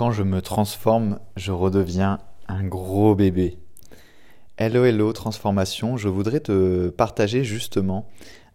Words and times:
Quand 0.00 0.12
je 0.12 0.22
me 0.22 0.40
transforme, 0.40 1.18
je 1.36 1.52
redeviens 1.52 2.20
un 2.48 2.64
gros 2.64 3.14
bébé. 3.14 3.58
Hello, 4.56 4.86
hello, 4.86 5.12
transformation. 5.12 5.98
Je 5.98 6.08
voudrais 6.08 6.40
te 6.40 6.88
partager 6.88 7.44
justement 7.44 8.08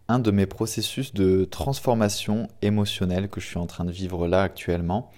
un 0.08 0.18
de 0.18 0.32
mes 0.32 0.46
processus 0.46 1.14
de 1.14 1.44
transformation 1.44 2.48
émotionnelle 2.62 3.28
que 3.28 3.40
je 3.40 3.46
suis 3.46 3.58
en 3.58 3.66
train 3.66 3.84
de 3.84 3.92
vivre 3.92 4.26
là 4.26 4.42
actuellement. 4.42 5.12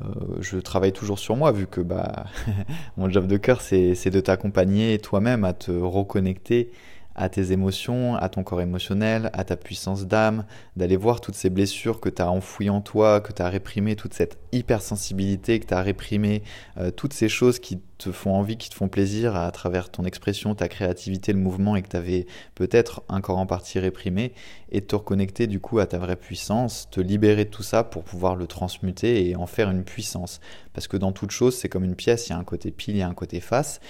Euh, 0.00 0.06
je 0.40 0.56
travaille 0.56 0.94
toujours 0.94 1.18
sur 1.18 1.36
moi 1.36 1.52
vu 1.52 1.66
que 1.66 1.82
bah, 1.82 2.24
mon 2.96 3.10
job 3.10 3.26
de 3.26 3.36
cœur 3.36 3.60
c'est 3.60 4.08
de 4.08 4.20
t'accompagner 4.20 4.98
toi-même 4.98 5.44
à 5.44 5.52
te 5.52 5.70
reconnecter 5.70 6.72
à 7.18 7.28
tes 7.28 7.50
émotions, 7.50 8.14
à 8.14 8.28
ton 8.28 8.44
corps 8.44 8.60
émotionnel, 8.60 9.28
à 9.32 9.42
ta 9.42 9.56
puissance 9.56 10.06
d'âme, 10.06 10.44
d'aller 10.76 10.96
voir 10.96 11.20
toutes 11.20 11.34
ces 11.34 11.50
blessures 11.50 11.98
que 11.98 12.08
tu 12.08 12.22
as 12.22 12.30
enfouies 12.30 12.70
en 12.70 12.80
toi, 12.80 13.20
que 13.20 13.32
tu 13.32 13.42
as 13.42 13.48
réprimées, 13.48 13.96
toute 13.96 14.14
cette 14.14 14.38
hypersensibilité 14.52 15.58
que 15.58 15.66
tu 15.66 15.74
as 15.74 15.82
réprimée, 15.82 16.44
euh, 16.78 16.92
toutes 16.92 17.12
ces 17.12 17.28
choses 17.28 17.58
qui 17.58 17.80
te 17.98 18.12
font 18.12 18.34
envie, 18.34 18.56
qui 18.56 18.70
te 18.70 18.76
font 18.76 18.88
plaisir 18.88 19.34
à, 19.34 19.50
travers 19.50 19.90
ton 19.90 20.04
expression, 20.04 20.54
ta 20.54 20.68
créativité, 20.68 21.32
le 21.32 21.40
mouvement 21.40 21.74
et 21.74 21.82
que 21.82 21.88
tu 21.88 21.96
avais 21.96 22.26
peut-être 22.54 23.02
encore 23.08 23.38
en 23.38 23.46
partie 23.46 23.80
réprimé, 23.80 24.32
et 24.70 24.80
te 24.80 24.94
reconnecter 24.94 25.48
du 25.48 25.58
coup 25.58 25.80
à 25.80 25.86
ta 25.86 25.98
vraie 25.98 26.14
puissance, 26.16 26.88
te 26.90 27.00
libérer 27.00 27.46
de 27.46 27.50
tout 27.50 27.64
ça 27.64 27.82
pour 27.82 28.04
pouvoir 28.04 28.36
le 28.36 28.46
transmuter 28.46 29.28
et 29.28 29.34
en 29.34 29.46
faire 29.46 29.70
une 29.70 29.82
puissance. 29.82 30.40
Parce 30.72 30.86
que 30.86 30.96
dans 30.96 31.10
toute 31.10 31.32
chose, 31.32 31.56
c'est 31.56 31.68
comme 31.68 31.84
une 31.84 31.96
pièce, 31.96 32.28
il 32.28 32.30
y 32.30 32.32
a 32.34 32.38
un 32.38 32.44
côté 32.44 32.70
pile, 32.70 32.94
il 32.94 32.98
y 32.98 33.02
a 33.02 33.08
un 33.08 33.14
côté 33.14 33.40
face, 33.40 33.80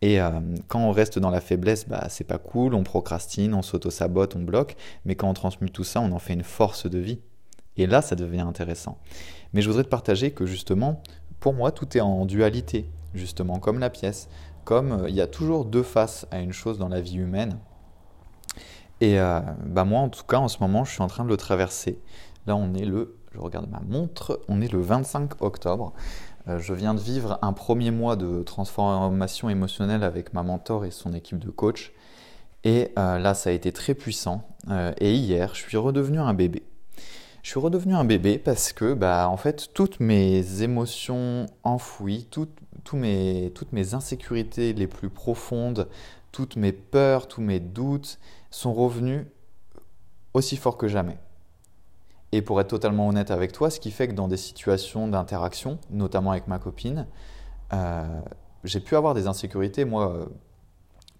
et 0.00 0.20
euh, 0.20 0.30
quand 0.68 0.80
on 0.80 0.92
reste 0.92 1.18
dans 1.18 1.30
la 1.30 1.40
faiblesse, 1.40 1.88
bah, 1.88 2.06
c'est 2.08 2.24
pas 2.24 2.38
cool, 2.38 2.74
on 2.74 2.84
procrastine, 2.84 3.54
on 3.54 3.62
s'auto-sabote, 3.62 4.36
on 4.36 4.42
bloque, 4.42 4.76
mais 5.04 5.16
quand 5.16 5.28
on 5.28 5.34
transmute 5.34 5.72
tout 5.72 5.84
ça, 5.84 6.00
on 6.00 6.12
en 6.12 6.18
fait 6.18 6.34
une 6.34 6.44
force 6.44 6.88
de 6.88 6.98
vie. 6.98 7.20
Et 7.76 7.86
là, 7.86 8.02
ça 8.02 8.14
devient 8.14 8.40
intéressant. 8.40 8.98
Mais 9.52 9.62
je 9.62 9.68
voudrais 9.68 9.84
te 9.84 9.88
partager 9.88 10.30
que 10.30 10.46
justement, 10.46 11.02
pour 11.40 11.52
moi, 11.52 11.72
tout 11.72 11.96
est 11.96 12.00
en 12.00 12.26
dualité, 12.26 12.90
justement, 13.14 13.58
comme 13.58 13.78
la 13.78 13.90
pièce, 13.90 14.28
comme 14.64 14.92
euh, 14.92 15.08
il 15.08 15.14
y 15.14 15.20
a 15.20 15.26
toujours 15.26 15.64
deux 15.64 15.82
faces 15.82 16.26
à 16.30 16.38
une 16.40 16.52
chose 16.52 16.78
dans 16.78 16.88
la 16.88 17.00
vie 17.00 17.16
humaine. 17.16 17.58
Et 19.00 19.18
euh, 19.18 19.40
bah 19.64 19.84
moi, 19.84 20.00
en 20.00 20.08
tout 20.08 20.24
cas, 20.24 20.38
en 20.38 20.48
ce 20.48 20.58
moment, 20.60 20.84
je 20.84 20.92
suis 20.92 21.02
en 21.02 21.06
train 21.08 21.24
de 21.24 21.28
le 21.28 21.36
traverser. 21.36 21.98
Là, 22.46 22.56
on 22.56 22.74
est 22.74 22.84
le, 22.84 23.16
je 23.32 23.38
regarde 23.38 23.68
ma 23.70 23.80
montre, 23.80 24.40
on 24.48 24.60
est 24.60 24.72
le 24.72 24.80
25 24.80 25.42
octobre. 25.42 25.92
Euh, 26.48 26.58
je 26.58 26.72
viens 26.72 26.94
de 26.94 27.00
vivre 27.00 27.38
un 27.42 27.52
premier 27.52 27.90
mois 27.90 28.16
de 28.16 28.42
transformation 28.42 29.50
émotionnelle 29.50 30.02
avec 30.02 30.32
ma 30.32 30.42
mentor 30.42 30.84
et 30.84 30.90
son 30.90 31.12
équipe 31.12 31.38
de 31.38 31.50
coach. 31.50 31.92
Et 32.64 32.92
euh, 32.98 33.18
là, 33.18 33.34
ça 33.34 33.50
a 33.50 33.52
été 33.52 33.72
très 33.72 33.94
puissant. 33.94 34.48
Euh, 34.68 34.92
et 34.98 35.14
hier, 35.14 35.54
je 35.54 35.60
suis 35.60 35.76
redevenu 35.76 36.18
un 36.18 36.34
bébé. 36.34 36.62
Je 37.42 37.50
suis 37.50 37.60
redevenu 37.60 37.94
un 37.94 38.04
bébé 38.04 38.38
parce 38.38 38.72
que, 38.72 38.94
bah, 38.94 39.28
en 39.28 39.36
fait, 39.36 39.70
toutes 39.74 40.00
mes 40.00 40.62
émotions 40.62 41.46
enfouies, 41.62 42.26
toutes 42.30 42.92
mes 42.92 43.94
insécurités 43.94 44.72
les 44.72 44.86
plus 44.86 45.08
profondes, 45.08 45.88
toutes 46.32 46.56
mes 46.56 46.72
peurs, 46.72 47.28
tous 47.28 47.40
mes 47.40 47.60
doutes 47.60 48.18
sont 48.50 48.74
revenus 48.74 49.24
aussi 50.34 50.56
forts 50.56 50.76
que 50.76 50.88
jamais. 50.88 51.18
Et 52.32 52.42
pour 52.42 52.60
être 52.60 52.68
totalement 52.68 53.08
honnête 53.08 53.30
avec 53.30 53.52
toi, 53.52 53.70
ce 53.70 53.80
qui 53.80 53.90
fait 53.90 54.08
que 54.08 54.12
dans 54.12 54.28
des 54.28 54.36
situations 54.36 55.08
d'interaction, 55.08 55.78
notamment 55.90 56.32
avec 56.32 56.46
ma 56.46 56.58
copine, 56.58 57.06
euh, 57.72 58.20
j'ai 58.64 58.80
pu 58.80 58.96
avoir 58.96 59.14
des 59.14 59.26
insécurités, 59.26 59.84
moi, 59.84 60.12
euh, 60.12 60.26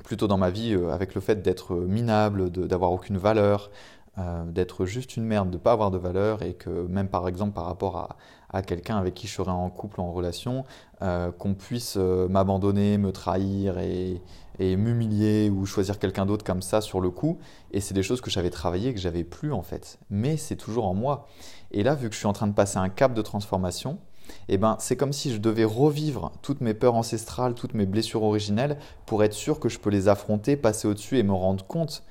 plutôt 0.04 0.26
dans 0.26 0.36
ma 0.36 0.50
vie, 0.50 0.74
euh, 0.74 0.90
avec 0.90 1.14
le 1.14 1.20
fait 1.20 1.40
d'être 1.40 1.74
minable, 1.74 2.50
d'avoir 2.50 2.92
aucune 2.92 3.18
valeur, 3.18 3.70
d'être 4.46 4.84
juste 4.84 5.16
une 5.16 5.22
merde, 5.22 5.48
de 5.48 5.54
ne 5.54 5.60
pas 5.60 5.70
avoir 5.70 5.92
de 5.92 5.96
valeur, 5.96 6.42
et 6.42 6.54
que 6.54 6.68
même 6.68 7.08
par 7.08 7.28
exemple 7.28 7.52
par 7.52 7.66
rapport 7.66 7.96
à, 7.96 8.16
à 8.50 8.62
quelqu'un 8.62 8.96
avec 8.96 9.14
qui 9.14 9.28
je 9.28 9.34
serais 9.34 9.52
en 9.52 9.70
couple, 9.70 10.00
en 10.00 10.10
relation, 10.10 10.64
qu'on 11.00 11.54
puisse 11.54 11.94
m'abandonner, 11.94 12.98
me 12.98 13.12
trahir 13.12 13.78
et, 13.78 14.20
et 14.58 14.76
m'humilier 14.76 15.50
ou 15.50 15.66
choisir 15.66 15.98
quelqu'un 15.98 16.26
d'autre 16.26 16.44
comme 16.44 16.62
ça 16.62 16.80
sur 16.80 17.00
le 17.00 17.10
coup. 17.10 17.38
Et 17.72 17.80
c'est 17.80 17.94
des 17.94 18.02
choses 18.02 18.20
que 18.20 18.30
j'avais 18.30 18.50
travaillées, 18.50 18.94
que 18.94 19.00
j'avais 19.00 19.24
plus 19.24 19.52
en 19.52 19.62
fait. 19.62 19.98
Mais 20.10 20.36
c'est 20.36 20.56
toujours 20.56 20.86
en 20.86 20.94
moi. 20.94 21.26
Et 21.70 21.82
là, 21.82 21.94
vu 21.94 22.08
que 22.08 22.14
je 22.14 22.18
suis 22.18 22.26
en 22.26 22.32
train 22.32 22.46
de 22.46 22.54
passer 22.54 22.78
un 22.78 22.88
cap 22.88 23.14
de 23.14 23.22
transformation, 23.22 23.98
eh 24.48 24.58
ben, 24.58 24.76
c'est 24.78 24.96
comme 24.96 25.12
si 25.12 25.32
je 25.32 25.38
devais 25.38 25.64
revivre 25.64 26.32
toutes 26.42 26.60
mes 26.60 26.74
peurs 26.74 26.94
ancestrales, 26.94 27.54
toutes 27.54 27.74
mes 27.74 27.86
blessures 27.86 28.22
originelles 28.22 28.78
pour 29.06 29.24
être 29.24 29.32
sûr 29.32 29.60
que 29.60 29.68
je 29.68 29.78
peux 29.78 29.90
les 29.90 30.08
affronter, 30.08 30.56
passer 30.56 30.88
au-dessus 30.88 31.18
et 31.18 31.22
me 31.22 31.32
rendre 31.32 31.64
compte 31.64 32.02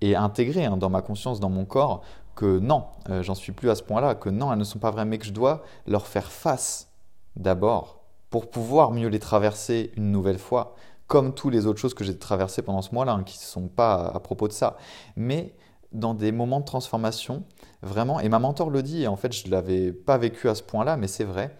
et 0.00 0.16
intégrer 0.16 0.64
hein, 0.64 0.76
dans 0.76 0.90
ma 0.90 1.02
conscience, 1.02 1.40
dans 1.40 1.50
mon 1.50 1.64
corps, 1.64 2.02
que 2.36 2.58
non, 2.58 2.84
euh, 3.10 3.22
j'en 3.22 3.34
suis 3.34 3.52
plus 3.52 3.68
à 3.68 3.74
ce 3.74 3.82
point-là, 3.82 4.14
que 4.14 4.28
non, 4.28 4.52
elles 4.52 4.58
ne 4.58 4.64
sont 4.64 4.78
pas 4.78 4.90
vraies, 4.90 5.04
mais 5.04 5.18
que 5.18 5.26
je 5.26 5.32
dois 5.32 5.62
leur 5.86 6.06
faire 6.06 6.30
face 6.30 6.88
d'abord 7.36 7.98
pour 8.30 8.50
pouvoir 8.50 8.92
mieux 8.92 9.08
les 9.08 9.18
traverser 9.18 9.90
une 9.96 10.12
nouvelle 10.12 10.38
fois 10.38 10.76
comme 11.08 11.34
tous 11.34 11.50
les 11.50 11.66
autres 11.66 11.80
choses 11.80 11.94
que 11.94 12.04
j'ai 12.04 12.16
traversées 12.16 12.62
pendant 12.62 12.82
ce 12.82 12.94
mois-là, 12.94 13.12
hein, 13.12 13.24
qui 13.24 13.38
ne 13.38 13.42
sont 13.42 13.68
pas 13.68 14.06
à 14.06 14.20
propos 14.20 14.46
de 14.46 14.52
ça. 14.52 14.76
Mais 15.16 15.54
dans 15.92 16.14
des 16.14 16.32
moments 16.32 16.60
de 16.60 16.66
transformation, 16.66 17.44
vraiment, 17.82 18.20
et 18.20 18.28
ma 18.28 18.38
mentor 18.38 18.70
le 18.70 18.82
dit, 18.82 19.02
et 19.02 19.08
en 19.08 19.16
fait 19.16 19.32
je 19.32 19.46
ne 19.46 19.50
l'avais 19.50 19.90
pas 19.90 20.18
vécu 20.18 20.48
à 20.48 20.54
ce 20.54 20.62
point-là, 20.62 20.96
mais 20.98 21.08
c'est 21.08 21.24
vrai, 21.24 21.56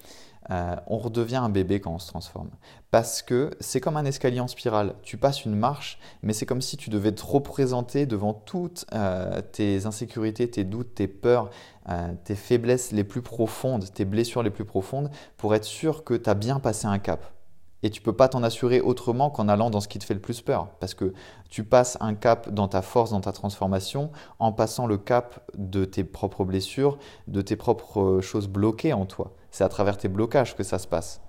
euh, 0.50 0.76
on 0.86 0.98
redevient 0.98 1.36
un 1.36 1.48
bébé 1.48 1.80
quand 1.80 1.92
on 1.92 1.98
se 1.98 2.08
transforme. 2.08 2.50
Parce 2.90 3.22
que 3.22 3.50
c'est 3.60 3.80
comme 3.80 3.96
un 3.96 4.04
escalier 4.04 4.40
en 4.40 4.48
spirale. 4.48 4.94
Tu 5.02 5.18
passes 5.18 5.44
une 5.44 5.54
marche, 5.54 5.98
mais 6.22 6.32
c'est 6.32 6.46
comme 6.46 6.62
si 6.62 6.76
tu 6.76 6.88
devais 6.88 7.12
te 7.12 7.24
représenter 7.24 8.06
devant 8.06 8.32
toutes 8.32 8.86
euh, 8.94 9.42
tes 9.52 9.84
insécurités, 9.84 10.50
tes 10.50 10.64
doutes, 10.64 10.94
tes 10.94 11.08
peurs, 11.08 11.50
euh, 11.90 12.12
tes 12.24 12.34
faiblesses 12.34 12.92
les 12.92 13.04
plus 13.04 13.22
profondes, 13.22 13.92
tes 13.92 14.04
blessures 14.06 14.42
les 14.42 14.50
plus 14.50 14.64
profondes, 14.64 15.10
pour 15.36 15.54
être 15.54 15.64
sûr 15.64 16.04
que 16.04 16.14
tu 16.14 16.30
as 16.30 16.34
bien 16.34 16.60
passé 16.60 16.86
un 16.86 16.98
cap. 16.98 17.37
Et 17.82 17.90
tu 17.90 18.00
peux 18.00 18.12
pas 18.12 18.28
t'en 18.28 18.42
assurer 18.42 18.80
autrement 18.80 19.30
qu'en 19.30 19.48
allant 19.48 19.70
dans 19.70 19.80
ce 19.80 19.88
qui 19.88 19.98
te 19.98 20.04
fait 20.04 20.14
le 20.14 20.20
plus 20.20 20.40
peur. 20.40 20.68
Parce 20.80 20.94
que 20.94 21.12
tu 21.48 21.64
passes 21.64 21.96
un 22.00 22.14
cap 22.14 22.50
dans 22.50 22.68
ta 22.68 22.82
force, 22.82 23.10
dans 23.10 23.20
ta 23.20 23.32
transformation, 23.32 24.10
en 24.38 24.52
passant 24.52 24.86
le 24.86 24.98
cap 24.98 25.48
de 25.56 25.84
tes 25.84 26.04
propres 26.04 26.44
blessures, 26.44 26.98
de 27.28 27.40
tes 27.40 27.56
propres 27.56 28.00
euh, 28.00 28.20
choses 28.20 28.48
bloquées 28.48 28.92
en 28.92 29.06
toi. 29.06 29.34
C'est 29.50 29.64
à 29.64 29.68
travers 29.68 29.96
tes 29.96 30.08
blocages 30.08 30.56
que 30.56 30.62
ça 30.62 30.78
se 30.78 30.86
passe. 30.86 31.20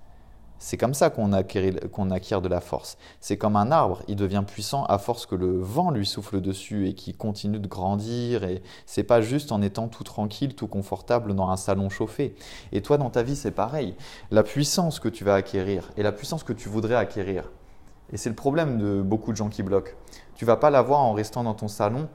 C'est 0.62 0.76
comme 0.76 0.92
ça 0.92 1.08
qu'on 1.08 1.32
acquiert, 1.32 2.42
de 2.42 2.48
la 2.48 2.60
force. 2.60 2.98
C'est 3.18 3.38
comme 3.38 3.56
un 3.56 3.72
arbre, 3.72 4.02
il 4.08 4.16
devient 4.16 4.44
puissant 4.46 4.84
à 4.84 4.98
force 4.98 5.24
que 5.24 5.34
le 5.34 5.58
vent 5.58 5.90
lui 5.90 6.04
souffle 6.04 6.42
dessus 6.42 6.86
et 6.86 6.92
qu'il 6.92 7.16
continue 7.16 7.58
de 7.58 7.66
grandir. 7.66 8.44
Et 8.44 8.62
c'est 8.84 9.02
pas 9.02 9.22
juste 9.22 9.52
en 9.52 9.62
étant 9.62 9.88
tout 9.88 10.04
tranquille, 10.04 10.54
tout 10.54 10.66
confortable 10.66 11.34
dans 11.34 11.48
un 11.48 11.56
salon 11.56 11.88
chauffé. 11.88 12.34
Et 12.72 12.82
toi, 12.82 12.98
dans 12.98 13.08
ta 13.08 13.22
vie, 13.22 13.36
c'est 13.36 13.52
pareil. 13.52 13.94
La 14.30 14.42
puissance 14.42 15.00
que 15.00 15.08
tu 15.08 15.24
vas 15.24 15.34
acquérir 15.34 15.90
et 15.96 16.02
la 16.02 16.12
puissance 16.12 16.44
que 16.44 16.52
tu 16.52 16.68
voudrais 16.68 16.94
acquérir. 16.94 17.50
Et 18.12 18.18
c'est 18.18 18.28
le 18.28 18.36
problème 18.36 18.76
de 18.76 19.00
beaucoup 19.00 19.32
de 19.32 19.38
gens 19.38 19.48
qui 19.48 19.62
bloquent. 19.62 19.92
Tu 20.34 20.44
vas 20.44 20.56
pas 20.56 20.68
l'avoir 20.68 21.00
en 21.00 21.14
restant 21.14 21.42
dans 21.42 21.54
ton 21.54 21.68
salon 21.68 22.06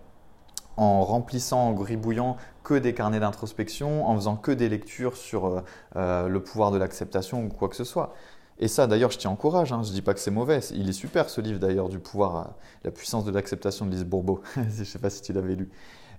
en 0.77 1.03
remplissant, 1.03 1.69
en 1.69 1.73
gribouillant 1.73 2.37
que 2.63 2.73
des 2.73 2.93
carnets 2.93 3.19
d'introspection, 3.19 4.07
en 4.07 4.15
faisant 4.15 4.35
que 4.35 4.51
des 4.51 4.69
lectures 4.69 5.17
sur 5.17 5.45
euh, 5.45 5.61
euh, 5.95 6.27
le 6.27 6.43
pouvoir 6.43 6.71
de 6.71 6.77
l'acceptation 6.77 7.45
ou 7.45 7.49
quoi 7.49 7.69
que 7.69 7.75
ce 7.75 7.83
soit. 7.83 8.13
Et 8.57 8.67
ça, 8.67 8.87
d'ailleurs, 8.87 9.11
je 9.11 9.17
t'y 9.17 9.27
encourage, 9.27 9.73
hein, 9.73 9.81
je 9.83 9.89
ne 9.89 9.93
dis 9.93 10.01
pas 10.01 10.13
que 10.13 10.19
c'est 10.19 10.31
mauvais. 10.31 10.59
Il 10.73 10.87
est 10.87 10.93
super 10.93 11.29
ce 11.29 11.41
livre, 11.41 11.59
d'ailleurs, 11.59 11.89
du 11.89 11.99
pouvoir, 11.99 12.35
euh, 12.35 12.43
la 12.85 12.91
puissance 12.91 13.25
de 13.25 13.31
l'acceptation 13.31 13.85
de 13.85 13.91
Lise 13.91 14.05
Bourbeau. 14.05 14.41
je 14.55 14.79
ne 14.79 14.85
sais 14.85 14.99
pas 14.99 15.09
si 15.09 15.21
tu 15.21 15.33
l'avais 15.33 15.55
lu. 15.55 15.69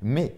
Mais, 0.03 0.37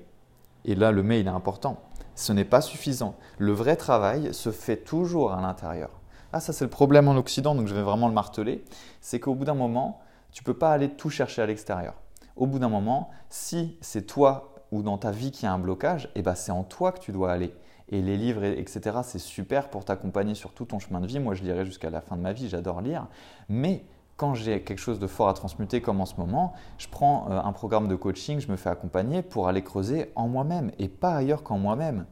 et 0.64 0.75
là, 0.76 0.92
le 0.92 1.03
mais, 1.03 1.20
il 1.20 1.26
est 1.26 1.31
important, 1.31 1.82
ce 2.14 2.32
n'est 2.32 2.44
pas 2.44 2.60
suffisant. 2.60 3.16
Le 3.38 3.53
vrai 3.53 3.75
travail 3.75 4.32
se 4.32 4.53
fait 4.53 4.76
toujours 4.76 5.32
à 5.32 5.41
l'intérieur. 5.41 5.91
Ah, 6.32 6.41
ça, 6.41 6.53
c'est 6.53 6.64
le 6.64 6.70
problème 6.70 7.08
en 7.08 7.16
Occident, 7.16 7.54
donc 7.54 7.66
je 7.66 7.75
vais 7.75 7.82
vraiment 7.82 8.06
le 8.06 8.14
marteler. 8.14 8.64
C'est 9.00 9.19
qu'au 9.19 9.34
bout 9.34 9.44
d'un 9.44 9.54
moment, 9.54 10.00
tu 10.31 10.42
ne 10.42 10.44
peux 10.44 10.56
pas 10.56 10.70
aller 10.70 10.91
tout 10.91 11.10
chercher 11.10 11.42
à 11.42 11.47
l'extérieur. 11.47 11.94
Au 12.37 12.47
bout 12.47 12.58
d'un 12.58 12.69
moment, 12.69 13.10
si 13.31 13.76
c'est 13.81 14.06
toi 14.06 14.54
ou 14.70 14.82
dans 14.82 14.98
ta 14.98 15.10
vie 15.10 15.32
qui 15.32 15.47
a 15.47 15.53
un 15.53 15.58
blocage, 15.58 16.10
eh 16.14 16.22
ben, 16.22 16.34
c'est 16.34 16.53
en 16.53 16.62
toi 16.62 16.92
que 16.92 17.00
tu 17.00 17.10
dois 17.10 17.32
aller. 17.32 17.53
Et 17.91 18.03
les 18.03 18.16
livres, 18.16 18.44
etc., 18.44 18.99
c'est 19.03 19.19
super 19.19 19.71
pour 19.71 19.84
t'accompagner 19.84 20.34
sur 20.34 20.53
tout 20.53 20.66
ton 20.66 20.78
chemin 20.78 21.00
de 21.00 21.06
vie. 21.06 21.20
Moi, 21.20 21.35
je 21.35 21.43
lirai 21.43 21.64
jusqu'à 21.64 21.90
la 21.90 22.00
fin 22.00 22.17
de 22.17 22.23
ma 22.23 22.32
vie, 22.32 22.49
j'adore 22.49 22.82
lire. 22.82 23.06
Mais 23.49 23.85
quand 24.19 24.35
j'ai 24.35 24.62
quelque 24.62 24.79
chose 24.79 24.99
de 24.99 25.06
fort 25.06 25.29
à 25.29 25.35
transmuter, 25.35 25.81
comme 25.81 26.00
en 26.00 26.06
ce 26.06 26.17
moment, 26.17 26.52
je 26.76 26.88
prends 26.88 27.31
euh, 27.31 27.40
un 27.40 27.52
programme 27.52 27.88
de 27.88 27.94
coaching, 27.94 28.40
je 28.40 28.50
me 28.50 28.56
fais 28.56 28.69
accompagner 28.69 29.23
pour 29.23 29.49
aller 29.49 29.62
creuser 29.62 30.12
en 30.17 30.29
moi-même 30.29 30.73
et 30.79 30.88
pas 30.88 31.14
ailleurs 31.14 31.43
qu'en 31.43 31.56
moi-même. 31.56 32.05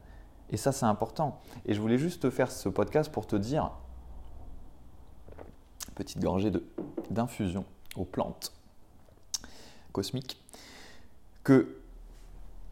Et 0.51 0.57
ça, 0.57 0.73
c'est 0.73 0.87
important. 0.87 1.41
Et 1.67 1.75
je 1.75 1.81
voulais 1.81 1.99
juste 1.99 2.23
te 2.23 2.31
faire 2.31 2.51
ce 2.51 2.69
podcast 2.69 3.11
pour 3.11 3.27
te 3.27 3.37
dire, 3.37 3.73
petite 5.97 6.21
gorgée 6.21 6.53
d'infusion 7.11 7.65
aux 7.97 8.05
plantes 8.05 8.53
cosmiques, 9.93 10.41
que 11.43 11.81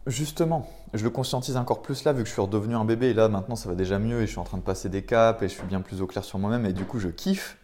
Justement, 0.07 0.67
je 0.93 1.03
le 1.03 1.09
conscientise 1.09 1.57
encore 1.57 1.81
plus 1.81 2.03
là, 2.03 2.13
vu 2.13 2.21
que 2.21 2.27
je 2.27 2.33
suis 2.33 2.41
redevenu 2.41 2.75
un 2.75 2.85
bébé, 2.85 3.09
et 3.09 3.13
là 3.15 3.27
maintenant 3.27 3.55
ça 3.55 3.69
va 3.69 3.75
déjà 3.75 3.97
mieux, 3.97 4.21
et 4.21 4.27
je 4.27 4.31
suis 4.31 4.39
en 4.39 4.43
train 4.43 4.57
de 4.57 4.63
passer 4.63 4.87
des 4.87 5.03
caps, 5.03 5.41
et 5.41 5.49
je 5.49 5.53
suis 5.53 5.63
bien 5.63 5.81
plus 5.81 6.01
au 6.01 6.05
clair 6.05 6.23
sur 6.23 6.37
moi-même, 6.37 6.65
et 6.67 6.73
du 6.73 6.85
coup 6.85 6.99
je 6.99 7.09
kiffe. 7.09 7.57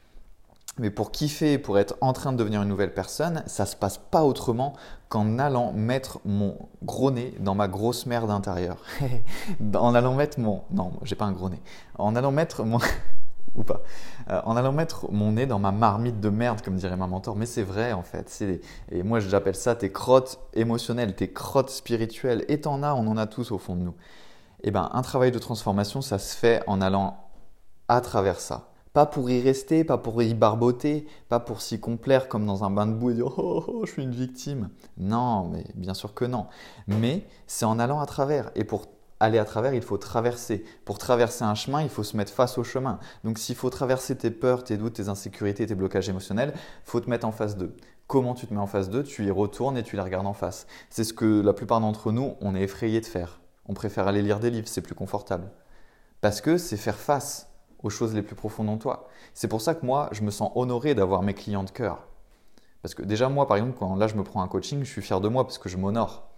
Mais 0.79 0.89
pour 0.89 1.11
kiffer, 1.11 1.59
pour 1.59 1.77
être 1.77 1.97
en 2.01 2.13
train 2.13 2.31
de 2.31 2.37
devenir 2.37 2.63
une 2.63 2.69
nouvelle 2.69 2.93
personne, 2.93 3.43
ça 3.45 3.65
se 3.65 3.75
passe 3.75 3.97
pas 3.97 4.23
autrement 4.23 4.73
qu'en 5.09 5.37
allant 5.37 5.73
mettre 5.73 6.19
mon 6.25 6.55
gros 6.81 7.11
nez 7.11 7.35
dans 7.39 7.53
ma 7.53 7.67
grosse 7.67 8.05
merde 8.05 8.31
intérieure. 8.31 8.77
en 9.75 9.93
allant 9.93 10.15
mettre 10.15 10.39
mon... 10.39 10.63
Non, 10.71 10.93
j'ai 11.03 11.15
pas 11.15 11.25
un 11.25 11.33
gros 11.33 11.49
nez. 11.49 11.61
En 11.99 12.15
allant 12.15 12.31
mettre 12.31 12.63
mon... 12.63 12.79
ou 13.55 13.63
pas, 13.63 13.81
euh, 14.29 14.41
en 14.45 14.55
allant 14.55 14.71
mettre 14.71 15.11
mon 15.11 15.33
nez 15.33 15.45
dans 15.45 15.59
ma 15.59 15.71
marmite 15.71 16.19
de 16.19 16.29
merde, 16.29 16.61
comme 16.61 16.75
dirait 16.75 16.97
ma 16.97 17.07
mentor. 17.07 17.35
Mais 17.35 17.45
c'est 17.45 17.63
vrai 17.63 17.93
en 17.93 18.03
fait. 18.03 18.43
Et 18.91 19.03
moi 19.03 19.19
j'appelle 19.19 19.55
ça 19.55 19.75
tes 19.75 19.91
crottes 19.91 20.39
émotionnelles, 20.53 21.15
tes 21.15 21.31
crottes 21.31 21.69
spirituelles. 21.69 22.45
Et 22.47 22.61
t'en 22.61 22.83
as, 22.83 22.93
on 22.93 23.07
en 23.07 23.17
a 23.17 23.27
tous 23.27 23.51
au 23.51 23.57
fond 23.57 23.75
de 23.75 23.81
nous. 23.81 23.95
Et 24.63 24.67
eh 24.67 24.71
ben 24.71 24.89
un 24.93 25.01
travail 25.01 25.31
de 25.31 25.39
transformation, 25.39 26.01
ça 26.01 26.19
se 26.19 26.35
fait 26.35 26.63
en 26.67 26.81
allant 26.81 27.17
à 27.87 27.99
travers 27.99 28.39
ça. 28.39 28.71
Pas 28.93 29.05
pour 29.05 29.29
y 29.29 29.41
rester, 29.41 29.85
pas 29.85 29.97
pour 29.97 30.21
y 30.21 30.33
barboter, 30.33 31.07
pas 31.29 31.39
pour 31.39 31.61
s'y 31.61 31.79
complaire 31.79 32.27
comme 32.27 32.45
dans 32.45 32.65
un 32.65 32.69
bain 32.69 32.85
de 32.85 32.93
boue 32.93 33.11
et 33.11 33.13
dire 33.13 33.27
oh, 33.27 33.33
oh, 33.37 33.63
oh, 33.67 33.85
je 33.85 33.91
suis 33.93 34.03
une 34.03 34.11
victime. 34.11 34.69
Non, 34.97 35.47
mais 35.47 35.65
bien 35.75 35.93
sûr 35.93 36.13
que 36.13 36.25
non. 36.25 36.47
Mais 36.87 37.25
c'est 37.47 37.65
en 37.65 37.79
allant 37.79 38.01
à 38.01 38.05
travers. 38.05 38.51
Et 38.55 38.65
pour 38.65 38.87
aller 39.21 39.37
à 39.37 39.45
travers, 39.45 39.73
il 39.73 39.81
faut 39.81 39.97
traverser. 39.97 40.65
Pour 40.83 40.97
traverser 40.97 41.43
un 41.43 41.55
chemin, 41.55 41.81
il 41.81 41.89
faut 41.89 42.03
se 42.03 42.17
mettre 42.17 42.33
face 42.33 42.57
au 42.57 42.63
chemin. 42.63 42.99
Donc 43.23 43.37
s'il 43.37 43.55
faut 43.55 43.69
traverser 43.69 44.17
tes 44.17 44.31
peurs, 44.31 44.63
tes 44.63 44.77
doutes, 44.77 44.93
tes 44.93 45.09
insécurités, 45.09 45.65
tes 45.65 45.75
blocages 45.75 46.09
émotionnels, 46.09 46.53
faut 46.83 46.99
te 46.99 47.09
mettre 47.09 47.27
en 47.27 47.31
face 47.31 47.55
d'eux. 47.55 47.75
Comment 48.07 48.33
tu 48.33 48.47
te 48.47 48.53
mets 48.53 48.59
en 48.59 48.67
face 48.67 48.89
d'eux? 48.89 49.03
Tu 49.03 49.25
y 49.25 49.31
retournes 49.31 49.77
et 49.77 49.83
tu 49.83 49.95
les 49.95 50.01
regardes 50.01 50.27
en 50.27 50.33
face. 50.33 50.67
C'est 50.89 51.03
ce 51.03 51.13
que 51.13 51.41
la 51.41 51.53
plupart 51.53 51.79
d'entre 51.79 52.11
nous, 52.11 52.35
on 52.41 52.55
est 52.55 52.61
effrayé 52.61 52.99
de 52.99 53.05
faire. 53.05 53.39
On 53.67 53.73
préfère 53.73 54.07
aller 54.07 54.21
lire 54.21 54.39
des 54.39 54.49
livres, 54.49 54.67
c'est 54.67 54.81
plus 54.81 54.95
confortable. 54.95 55.49
Parce 56.19 56.41
que 56.41 56.57
c'est 56.57 56.77
faire 56.77 56.97
face 56.97 57.47
aux 57.83 57.89
choses 57.89 58.13
les 58.13 58.21
plus 58.21 58.35
profondes 58.35 58.69
en 58.69 58.77
toi. 58.77 59.07
C'est 59.33 59.47
pour 59.47 59.61
ça 59.61 59.75
que 59.75 59.85
moi, 59.85 60.09
je 60.11 60.23
me 60.23 60.31
sens 60.31 60.51
honoré 60.55 60.93
d'avoir 60.93 61.21
mes 61.21 61.33
clients 61.33 61.63
de 61.63 61.69
cœur. 61.69 62.07
Parce 62.81 62.95
que 62.95 63.03
déjà, 63.03 63.29
moi, 63.29 63.47
par 63.47 63.57
exemple, 63.57 63.77
quand 63.77 63.95
là, 63.95 64.07
je 64.07 64.15
me 64.15 64.23
prends 64.23 64.41
un 64.41 64.47
coaching, 64.47 64.83
je 64.83 64.89
suis 64.89 65.01
fier 65.01 65.21
de 65.21 65.29
moi 65.29 65.45
parce 65.45 65.57
que 65.57 65.69
je 65.69 65.77
m'honore 65.77 66.30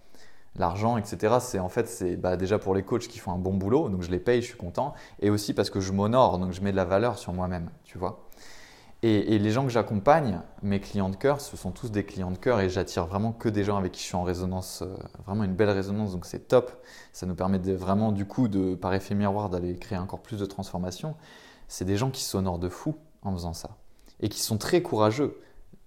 l'argent, 0.56 0.96
etc. 0.96 1.36
C'est 1.40 1.58
en 1.58 1.68
fait 1.68 1.88
c'est 1.88 2.16
bah, 2.16 2.36
déjà 2.36 2.58
pour 2.58 2.74
les 2.74 2.82
coachs 2.82 3.08
qui 3.08 3.18
font 3.18 3.32
un 3.32 3.38
bon 3.38 3.54
boulot, 3.54 3.88
donc 3.88 4.02
je 4.02 4.10
les 4.10 4.18
paye, 4.18 4.42
je 4.42 4.46
suis 4.46 4.56
content, 4.56 4.94
et 5.20 5.30
aussi 5.30 5.54
parce 5.54 5.70
que 5.70 5.80
je 5.80 5.92
m'honore, 5.92 6.38
donc 6.38 6.52
je 6.52 6.60
mets 6.60 6.72
de 6.72 6.76
la 6.76 6.84
valeur 6.84 7.18
sur 7.18 7.32
moi-même, 7.32 7.70
tu 7.84 7.98
vois. 7.98 8.28
Et, 9.06 9.38
les 9.38 9.50
gens 9.50 9.64
que 9.64 9.70
j'accompagne, 9.70 10.40
mes 10.62 10.80
clients 10.80 11.10
de 11.10 11.16
cœur, 11.16 11.42
ce 11.42 11.58
sont 11.58 11.72
tous 11.72 11.90
des 11.90 12.06
clients 12.06 12.30
de 12.30 12.38
cœur 12.38 12.60
et 12.60 12.70
j'attire 12.70 13.04
vraiment 13.04 13.32
que 13.32 13.50
des 13.50 13.62
gens 13.62 13.76
avec 13.76 13.92
qui 13.92 14.00
je 14.00 14.06
suis 14.06 14.16
en 14.16 14.22
résonance, 14.22 14.80
euh, 14.80 14.96
vraiment 15.26 15.44
une 15.44 15.54
belle 15.54 15.68
résonance, 15.68 16.12
donc 16.12 16.24
c'est 16.24 16.48
top. 16.48 16.72
Ça 17.12 17.26
nous 17.26 17.34
permet 17.34 17.58
vraiment 17.58 18.12
du 18.12 18.24
coup, 18.24 18.48
de, 18.48 18.74
par 18.74 18.94
effet 18.94 19.14
miroir, 19.14 19.50
d'aller 19.50 19.76
créer 19.76 19.98
encore 19.98 20.22
plus 20.22 20.38
de 20.38 20.46
transformation. 20.46 21.16
C'est 21.68 21.84
des 21.84 21.98
gens 21.98 22.10
qui 22.10 22.24
s'honorent 22.24 22.58
de 22.58 22.70
fou 22.70 22.96
en 23.20 23.32
faisant 23.32 23.52
ça 23.52 23.76
et 24.20 24.30
qui 24.30 24.40
sont 24.40 24.56
très 24.56 24.80
courageux, 24.80 25.38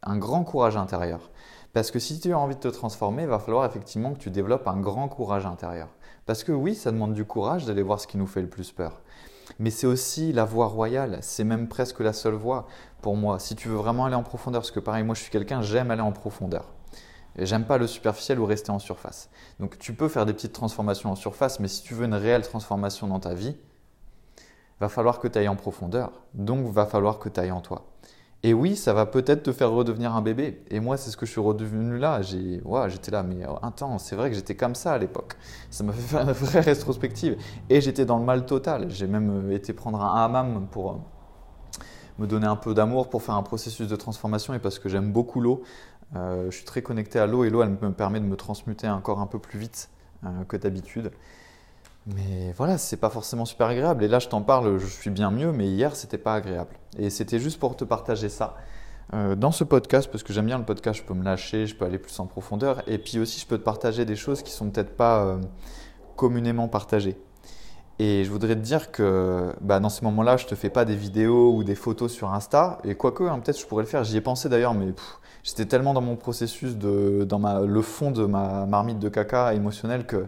un 0.03 0.17
grand 0.17 0.43
courage 0.43 0.77
intérieur. 0.77 1.31
Parce 1.73 1.91
que 1.91 1.99
si 1.99 2.19
tu 2.19 2.33
as 2.33 2.39
envie 2.39 2.55
de 2.55 2.59
te 2.59 2.67
transformer, 2.67 3.23
il 3.23 3.27
va 3.27 3.39
falloir 3.39 3.65
effectivement 3.65 4.13
que 4.13 4.19
tu 4.19 4.31
développes 4.31 4.67
un 4.67 4.79
grand 4.79 5.07
courage 5.07 5.45
intérieur. 5.45 5.89
Parce 6.25 6.43
que 6.43 6.51
oui, 6.51 6.75
ça 6.75 6.91
demande 6.91 7.13
du 7.13 7.25
courage 7.25 7.65
d'aller 7.65 7.83
voir 7.83 7.99
ce 7.99 8.07
qui 8.07 8.17
nous 8.17 8.27
fait 8.27 8.41
le 8.41 8.49
plus 8.49 8.71
peur. 8.71 9.01
Mais 9.59 9.69
c'est 9.69 9.87
aussi 9.87 10.33
la 10.33 10.43
voie 10.43 10.67
royale, 10.67 11.19
c'est 11.21 11.43
même 11.43 11.67
presque 11.67 12.01
la 12.01 12.13
seule 12.13 12.33
voie 12.33 12.67
pour 13.01 13.15
moi. 13.15 13.39
Si 13.39 13.55
tu 13.55 13.69
veux 13.69 13.77
vraiment 13.77 14.05
aller 14.05 14.15
en 14.15 14.23
profondeur, 14.23 14.61
parce 14.61 14.71
que 14.71 14.79
pareil, 14.79 15.03
moi 15.03 15.15
je 15.15 15.21
suis 15.21 15.31
quelqu'un, 15.31 15.61
j'aime 15.61 15.91
aller 15.91 16.01
en 16.01 16.11
profondeur. 16.11 16.65
J'aime 17.37 17.65
pas 17.65 17.77
le 17.77 17.87
superficiel 17.87 18.39
ou 18.39 18.45
rester 18.45 18.71
en 18.71 18.79
surface. 18.79 19.29
Donc 19.59 19.77
tu 19.77 19.93
peux 19.93 20.07
faire 20.07 20.25
des 20.25 20.33
petites 20.33 20.53
transformations 20.53 21.11
en 21.11 21.15
surface, 21.15 21.59
mais 21.59 21.67
si 21.67 21.83
tu 21.83 21.93
veux 21.93 22.05
une 22.05 22.15
réelle 22.15 22.41
transformation 22.41 23.07
dans 23.07 23.19
ta 23.19 23.33
vie, 23.33 23.55
va 24.79 24.89
falloir 24.89 25.19
que 25.19 25.27
tu 25.27 25.37
ailles 25.37 25.47
en 25.47 25.55
profondeur. 25.55 26.11
Donc 26.33 26.65
va 26.67 26.85
falloir 26.85 27.19
que 27.19 27.29
tu 27.29 27.39
ailles 27.39 27.51
en 27.51 27.61
toi. 27.61 27.85
Et 28.43 28.53
oui, 28.53 28.75
ça 28.75 28.93
va 28.93 29.05
peut-être 29.05 29.43
te 29.43 29.51
faire 29.51 29.71
redevenir 29.71 30.15
un 30.15 30.21
bébé. 30.21 30.61
Et 30.69 30.79
moi, 30.79 30.95
c'est 30.97 31.09
ce 31.09 31.17
que 31.17 31.25
je 31.25 31.31
suis 31.31 31.41
redevenu 31.41 31.97
là. 31.97 32.21
J'ai, 32.21 32.61
j'étais 32.87 33.11
là, 33.11 33.23
mais 33.23 33.43
un 33.63 33.71
temps, 33.71 33.97
c'est 33.97 34.15
vrai 34.15 34.29
que 34.29 34.35
j'étais 34.35 34.55
comme 34.55 34.75
ça 34.75 34.93
à 34.93 34.97
l'époque. 34.97 35.35
Ça 35.71 35.83
m'a 35.83 35.91
fait 35.93 36.01
faire 36.01 36.21
une 36.21 36.31
vraie 36.33 36.59
rétrospective. 36.59 37.37
Et 37.69 37.81
j'étais 37.81 38.05
dans 38.05 38.19
le 38.19 38.25
mal 38.25 38.45
total. 38.45 38.89
J'ai 38.91 39.07
même 39.07 39.49
euh, 39.49 39.55
été 39.55 39.73
prendre 39.73 40.01
un 40.01 40.23
hammam 40.23 40.67
pour 40.69 40.91
euh, 40.91 40.95
me 42.19 42.27
donner 42.27 42.45
un 42.45 42.55
peu 42.55 42.75
d'amour, 42.75 43.09
pour 43.09 43.23
faire 43.23 43.35
un 43.35 43.43
processus 43.43 43.87
de 43.87 43.95
transformation. 43.95 44.53
Et 44.53 44.59
parce 44.59 44.77
que 44.77 44.87
j'aime 44.87 45.11
beaucoup 45.11 45.41
l'eau, 45.41 45.63
euh, 46.15 46.51
je 46.51 46.55
suis 46.57 46.65
très 46.65 46.83
connecté 46.83 47.17
à 47.17 47.25
l'eau. 47.25 47.43
Et 47.43 47.49
l'eau, 47.49 47.63
elle 47.63 47.71
me 47.71 47.91
permet 47.91 48.19
de 48.19 48.25
me 48.25 48.35
transmuter 48.35 48.87
encore 48.87 49.19
un 49.19 49.27
peu 49.27 49.39
plus 49.39 49.57
vite 49.59 49.89
que 50.47 50.57
d'habitude. 50.57 51.11
Mais 52.15 52.53
voilà, 52.55 52.77
c'est 52.77 52.97
pas 52.97 53.09
forcément 53.09 53.43
super 53.43 53.67
agréable. 53.67 54.03
Et 54.03 54.07
là, 54.07 54.19
je 54.19 54.29
t'en 54.29 54.41
parle, 54.41 54.77
je 54.77 54.85
suis 54.85 55.09
bien 55.09 55.29
mieux, 55.29 55.51
mais 55.51 55.67
hier, 55.67 55.95
c'était 55.95 56.17
pas 56.17 56.35
agréable. 56.35 56.71
Et 56.97 57.09
c'était 57.09 57.39
juste 57.39 57.59
pour 57.59 57.75
te 57.75 57.83
partager 57.83 58.29
ça 58.29 58.55
euh, 59.13 59.35
dans 59.35 59.51
ce 59.51 59.65
podcast, 59.65 60.09
parce 60.09 60.23
que 60.23 60.31
j'aime 60.31 60.45
bien 60.45 60.57
le 60.57 60.63
podcast, 60.63 60.99
je 60.99 61.03
peux 61.03 61.13
me 61.13 61.23
lâcher, 61.23 61.65
je 61.65 61.75
peux 61.75 61.83
aller 61.83 61.97
plus 61.97 62.17
en 62.19 62.25
profondeur. 62.25 62.81
Et 62.87 62.97
puis 62.97 63.19
aussi, 63.19 63.41
je 63.41 63.45
peux 63.45 63.57
te 63.57 63.63
partager 63.63 64.05
des 64.05 64.15
choses 64.15 64.41
qui 64.41 64.51
sont 64.51 64.69
peut-être 64.69 64.95
pas 64.95 65.25
euh, 65.25 65.37
communément 66.15 66.69
partagées. 66.69 67.17
Et 67.99 68.23
je 68.23 68.31
voudrais 68.31 68.55
te 68.55 68.61
dire 68.61 68.91
que 68.91 69.53
bah, 69.59 69.79
dans 69.79 69.89
ces 69.89 70.05
moments-là, 70.05 70.37
je 70.37 70.45
te 70.45 70.55
fais 70.55 70.69
pas 70.69 70.85
des 70.85 70.95
vidéos 70.95 71.53
ou 71.53 71.63
des 71.63 71.75
photos 71.75 72.13
sur 72.13 72.31
Insta. 72.31 72.77
Et 72.85 72.95
quoique, 72.95 73.23
hein, 73.23 73.39
peut-être 73.39 73.59
je 73.59 73.65
pourrais 73.65 73.83
le 73.83 73.89
faire. 73.89 74.03
J'y 74.03 74.17
ai 74.17 74.21
pensé 74.21 74.47
d'ailleurs, 74.47 74.75
mais 74.75 74.93
j'étais 75.43 75.65
tellement 75.65 75.93
dans 75.93 76.01
mon 76.01 76.15
processus, 76.15 76.77
de, 76.77 77.25
dans 77.27 77.65
le 77.65 77.81
fond 77.81 78.11
de 78.11 78.25
ma 78.25 78.65
marmite 78.65 78.99
de 78.99 79.09
caca 79.09 79.53
émotionnel 79.53 80.05
que 80.05 80.27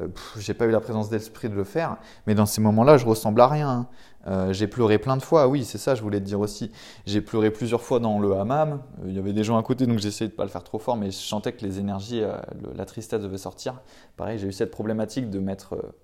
euh, 0.00 0.08
j'ai 0.38 0.54
pas 0.54 0.66
eu 0.66 0.70
la 0.70 0.80
présence 0.80 1.08
d'esprit 1.08 1.48
de 1.48 1.54
le 1.54 1.64
faire, 1.64 1.96
mais 2.26 2.34
dans 2.34 2.46
ces 2.46 2.60
moments-là, 2.60 2.96
je 2.96 3.06
ressemble 3.06 3.40
à 3.40 3.48
rien. 3.48 3.88
Euh, 4.26 4.52
j'ai 4.54 4.66
pleuré 4.66 4.98
plein 4.98 5.16
de 5.16 5.22
fois, 5.22 5.48
oui, 5.48 5.64
c'est 5.64 5.78
ça, 5.78 5.94
je 5.94 6.02
voulais 6.02 6.18
te 6.18 6.24
dire 6.24 6.40
aussi. 6.40 6.72
J'ai 7.04 7.20
pleuré 7.20 7.50
plusieurs 7.50 7.82
fois 7.82 8.00
dans 8.00 8.18
le 8.18 8.32
hammam. 8.34 8.80
Euh, 9.00 9.04
il 9.06 9.14
y 9.14 9.18
avait 9.18 9.34
des 9.34 9.44
gens 9.44 9.58
à 9.58 9.62
côté, 9.62 9.86
donc 9.86 9.98
j'essayais 9.98 10.30
de 10.30 10.34
pas 10.34 10.44
le 10.44 10.48
faire 10.48 10.64
trop 10.64 10.78
fort, 10.78 10.96
mais 10.96 11.10
je 11.10 11.16
sentais 11.16 11.52
que 11.52 11.64
les 11.64 11.78
énergies, 11.78 12.22
la 12.74 12.84
tristesse 12.86 13.20
devait 13.20 13.38
sortir. 13.38 13.82
Pareil, 14.16 14.38
j'ai 14.38 14.48
eu 14.48 14.52
cette 14.52 14.70
problématique 14.70 15.30
de 15.30 15.38
m'être 15.38 15.94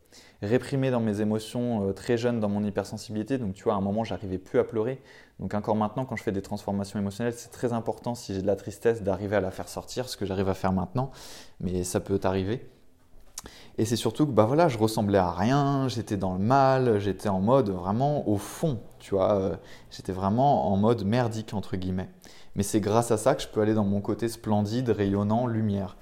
réprimé 0.42 0.90
dans 0.90 1.00
mes 1.00 1.20
émotions 1.20 1.92
très 1.94 2.16
jeune 2.16 2.40
dans 2.40 2.48
mon 2.48 2.62
hypersensibilité. 2.64 3.38
Donc, 3.38 3.54
tu 3.54 3.64
vois, 3.64 3.74
à 3.74 3.76
un 3.76 3.80
moment, 3.80 4.04
j'arrivais 4.04 4.38
plus 4.38 4.58
à 4.58 4.64
pleurer. 4.64 5.00
Donc, 5.38 5.54
encore 5.54 5.76
maintenant, 5.76 6.04
quand 6.04 6.16
je 6.16 6.22
fais 6.22 6.32
des 6.32 6.42
transformations 6.42 6.98
émotionnelles, 6.98 7.34
c'est 7.34 7.50
très 7.50 7.72
important 7.72 8.14
si 8.14 8.34
j'ai 8.34 8.42
de 8.42 8.46
la 8.46 8.56
tristesse 8.56 9.02
d'arriver 9.02 9.36
à 9.36 9.40
la 9.40 9.50
faire 9.50 9.68
sortir, 9.68 10.08
ce 10.08 10.16
que 10.16 10.26
j'arrive 10.26 10.48
à 10.48 10.54
faire 10.54 10.72
maintenant, 10.72 11.10
mais 11.60 11.84
ça 11.84 12.00
peut 12.00 12.18
t'arriver. 12.18 12.69
Et 13.78 13.84
c'est 13.84 13.96
surtout 13.96 14.26
que 14.26 14.32
bah 14.32 14.44
voilà, 14.44 14.68
je 14.68 14.76
ressemblais 14.76 15.18
à 15.18 15.30
rien, 15.30 15.88
j'étais 15.88 16.16
dans 16.16 16.34
le 16.34 16.40
mal, 16.40 16.98
j'étais 16.98 17.28
en 17.28 17.40
mode 17.40 17.70
vraiment 17.70 18.28
au 18.28 18.36
fond, 18.36 18.80
tu 18.98 19.14
vois, 19.14 19.32
euh, 19.32 19.56
j'étais 19.90 20.12
vraiment 20.12 20.70
en 20.70 20.76
mode 20.76 21.04
merdique 21.04 21.54
entre 21.54 21.76
guillemets. 21.76 22.10
Mais 22.54 22.62
c'est 22.62 22.80
grâce 22.80 23.10
à 23.10 23.16
ça 23.16 23.34
que 23.34 23.42
je 23.42 23.48
peux 23.48 23.60
aller 23.60 23.74
dans 23.74 23.84
mon 23.84 24.00
côté 24.00 24.28
splendide, 24.28 24.90
rayonnant, 24.90 25.46
lumière. 25.46 25.96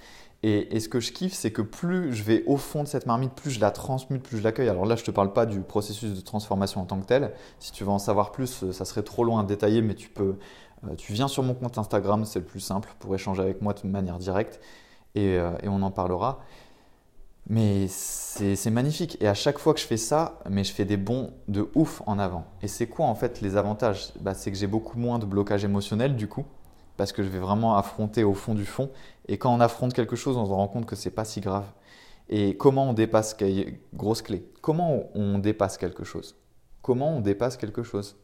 Et, 0.45 0.79
ce 0.79 0.89
que 0.89 1.01
je 1.01 1.13
kiffe, 1.13 1.35
c'est 1.35 1.51
que 1.51 1.63
plus 1.63 2.13
je 2.15 2.23
vais 2.23 2.45
au 2.47 2.57
fond 2.57 2.85
de 2.85 2.89
cette 2.89 3.07
marmite, 3.07 3.33
plus 3.33 3.51
je 3.51 3.61
la 3.61 3.73
transmute, 3.73 4.23
plus 4.23 4.39
je 4.39 4.43
l'accueille. 4.45 4.69
Alors 4.69 4.87
là, 4.87 4.95
je 4.95 5.03
ne 5.03 5.07
te 5.07 5.11
parle 5.11 5.33
pas 5.33 5.47
du 5.47 5.61
processus 5.61 6.15
de 6.15 6.21
transformation 6.21 6.81
en 6.81 6.85
tant 6.85 7.01
que 7.01 7.07
tel. 7.07 7.33
Si 7.59 7.73
tu 7.73 7.83
veux 7.83 7.91
en 7.91 7.99
savoir 7.99 8.31
plus, 8.31 8.63
euh, 8.63 8.73
ça 8.73 8.85
serait 8.85 9.03
trop 9.03 9.25
loin 9.25 9.41
à 9.41 9.45
détailler, 9.45 9.83
mais 9.83 9.97
tu 9.97 10.09
peux, 10.09 10.37
euh, 10.85 10.95
tu 10.97 11.13
viens 11.13 11.27
sur 11.27 11.43
mon 11.43 11.55
compte 11.55 11.77
Instagram, 11.77 12.25
c'est 12.25 12.39
le 12.39 12.45
plus 12.45 12.61
simple 12.61 12.89
pour 13.01 13.15
échanger 13.17 13.43
avec 13.43 13.63
moi 13.63 13.75
de 13.75 13.89
manière 13.89 14.19
directe 14.19 14.61
et, 15.17 15.35
et 15.35 15.69
on 15.69 15.83
en 15.83 15.91
parlera. 15.91 16.41
Mais 17.51 17.89
c'est 17.89 18.71
magnifique. 18.71 19.17
Et 19.21 19.27
à 19.27 19.35
chaque 19.35 19.59
fois 19.59 19.73
que 19.73 19.81
je 19.81 19.87
fais 19.87 19.97
ça, 19.97 20.39
mais 20.51 20.65
je 20.65 20.73
fais 20.73 20.85
des 20.85 20.99
bons 20.99 21.33
de 21.49 21.71
ouf 21.75 22.03
en 22.07 22.19
avant. 22.19 22.45
Et 22.61 22.69
c'est 22.69 22.87
quoi 22.87 23.07
en 23.07 23.15
fait 23.15 23.41
les 23.41 23.57
avantages? 23.57 24.13
Bah, 24.21 24.35
C'est 24.35 24.53
que 24.53 24.59
j'ai 24.59 24.67
beaucoup 24.67 24.99
moins 24.99 25.19
de 25.19 25.25
blocage 25.25 25.65
émotionnel 25.65 26.15
du 26.15 26.29
coup, 26.29 26.45
parce 26.99 27.13
que 27.13 27.23
je 27.23 27.29
vais 27.29 27.39
vraiment 27.39 27.77
affronter 27.77 28.23
au 28.23 28.35
fond 28.35 28.55
du 28.55 28.67
fond. 28.67 28.91
Et 29.29 29.39
quand 29.39 29.55
on 29.55 29.61
affronte 29.61 29.95
quelque 29.95 30.17
chose, 30.17 30.37
on 30.37 30.45
se 30.45 30.53
rend 30.53 30.69
compte 30.69 30.85
que 30.85 30.97
c'est 30.97 31.11
pas 31.11 31.25
si 31.25 31.41
grave. 31.41 31.65
Et 32.29 32.59
comment 32.59 32.91
on 32.91 32.93
dépasse, 32.93 33.35
grosse 33.95 34.21
clé, 34.21 34.47
comment 34.61 35.05
on 35.15 35.39
dépasse 35.39 35.79
quelque 35.79 36.05
chose? 36.05 36.37
Comment 36.83 37.17
on 37.17 37.21
dépasse 37.21 37.57
quelque 37.57 37.83
chose? 37.83 38.17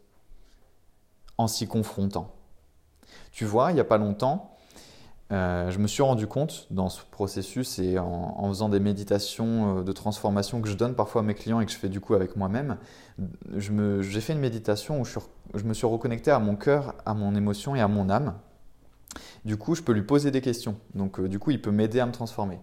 En 1.38 1.48
s'y 1.48 1.66
confrontant. 1.66 2.34
Tu 3.32 3.46
vois, 3.46 3.72
il 3.72 3.74
n'y 3.74 3.80
a 3.80 3.84
pas 3.84 3.96
longtemps, 3.96 4.53
euh, 5.32 5.70
je 5.70 5.78
me 5.78 5.86
suis 5.86 6.02
rendu 6.02 6.26
compte 6.26 6.66
dans 6.70 6.90
ce 6.90 7.02
processus 7.10 7.78
et 7.78 7.98
en, 7.98 8.46
faisant 8.48 8.68
des 8.68 8.80
méditations 8.80 9.78
euh, 9.78 9.82
de 9.82 9.92
transformation 9.92 10.60
que 10.60 10.68
je 10.68 10.74
donne 10.74 10.94
parfois 10.94 11.22
à 11.22 11.24
mes 11.24 11.34
clients 11.34 11.60
et 11.60 11.66
que 11.66 11.72
je 11.72 11.78
fais 11.78 11.88
du 11.88 11.98
coup 12.00 12.14
avec 12.14 12.36
moi-même, 12.36 12.76
j'ai 13.56 14.20
fait 14.20 14.34
une 14.34 14.40
méditation 14.40 15.00
où 15.00 15.04
je, 15.04 15.18
me 15.64 15.72
suis 15.72 15.86
reconnecté 15.86 16.30
à 16.30 16.38
mon 16.38 16.56
cœur, 16.56 16.94
à 17.06 17.14
mon 17.14 17.34
émotion 17.34 17.74
et 17.74 17.80
à 17.80 17.88
mon 17.88 18.10
âme. 18.10 18.34
Du 19.44 19.56
coup, 19.56 19.74
je 19.74 19.82
peux 19.82 19.92
lui 19.92 20.02
poser 20.02 20.30
des 20.30 20.40
questions. 20.40 20.76
Donc, 20.94 21.18
euh, 21.18 21.28
du 21.28 21.38
coup, 21.38 21.50
il 21.50 21.60
peut 21.60 21.70
m'aider 21.70 22.00
à 22.00 22.06
me 22.06 22.12
transformer. 22.12 22.60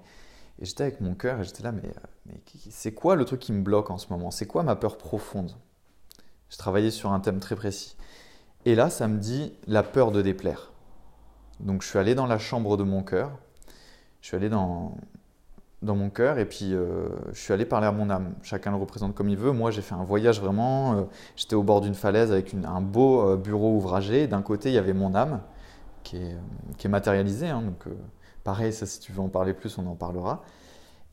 Et 0.59 0.65
j'étais 0.65 0.83
avec 0.83 1.01
mon 1.01 1.15
cœur 1.15 1.39
et 1.39 1.43
j'étais 1.43 1.63
là, 1.63 1.71
mais, 1.71 1.93
mais 2.27 2.41
c'est 2.69 2.93
quoi 2.93 3.15
le 3.15 3.25
truc 3.25 3.39
qui 3.39 3.53
me 3.53 3.63
bloque 3.63 3.89
en 3.89 3.97
ce 3.97 4.07
moment? 4.09 4.29
C'est 4.29 4.45
quoi 4.45 4.61
ma 4.61 4.75
peur 4.75 4.97
profonde? 4.97 5.51
Je 6.49 6.57
travaillais 6.57 6.91
sur 6.91 7.11
un 7.11 7.19
thème 7.19 7.39
très 7.39 7.55
précis. 7.55 7.95
Et 8.65 8.75
là, 8.75 8.91
ça 8.91 9.07
me 9.07 9.17
dit 9.17 9.53
la 9.65 9.81
peur 9.81 10.11
de 10.11 10.21
déplaire. 10.21 10.70
Donc 11.61 11.83
je 11.83 11.87
suis 11.87 11.99
allé 11.99 12.15
dans 12.15 12.27
la 12.27 12.37
chambre 12.37 12.77
de 12.77 12.83
mon 12.83 13.03
cœur, 13.03 13.31
je 14.21 14.27
suis 14.27 14.37
allé 14.37 14.49
dans, 14.49 14.95
dans 15.81 15.95
mon 15.95 16.09
cœur 16.09 16.37
et 16.37 16.45
puis 16.45 16.73
euh, 16.73 17.07
je 17.33 17.39
suis 17.39 17.53
allé 17.53 17.65
parler 17.65 17.87
à 17.87 17.91
mon 17.91 18.09
âme. 18.09 18.33
Chacun 18.43 18.71
le 18.71 18.77
représente 18.77 19.15
comme 19.15 19.29
il 19.29 19.37
veut. 19.37 19.51
Moi 19.51 19.71
j'ai 19.71 19.81
fait 19.81 19.95
un 19.95 20.03
voyage 20.03 20.39
vraiment, 20.39 20.93
euh, 20.93 21.01
j'étais 21.35 21.55
au 21.55 21.63
bord 21.63 21.81
d'une 21.81 21.95
falaise 21.95 22.31
avec 22.31 22.53
un 22.53 22.81
beau 22.81 23.29
euh, 23.29 23.37
bureau 23.37 23.75
ouvragé. 23.75 24.27
D'un 24.27 24.41
côté 24.41 24.69
il 24.69 24.75
y 24.75 24.77
avait 24.77 24.93
mon 24.93 25.15
âme 25.15 25.41
qui 26.03 26.17
est, 26.17 26.87
matérialisée. 26.87 27.49
Hein. 27.49 27.61
donc 27.61 27.85
pareil, 28.43 28.73
ça 28.73 28.85
si 28.85 28.99
tu 28.99 29.11
veux 29.11 29.21
en 29.21 29.29
parler 29.29 29.53
plus 29.53 29.77
on 29.77 29.87
en 29.87 29.95
parlera. 29.95 30.43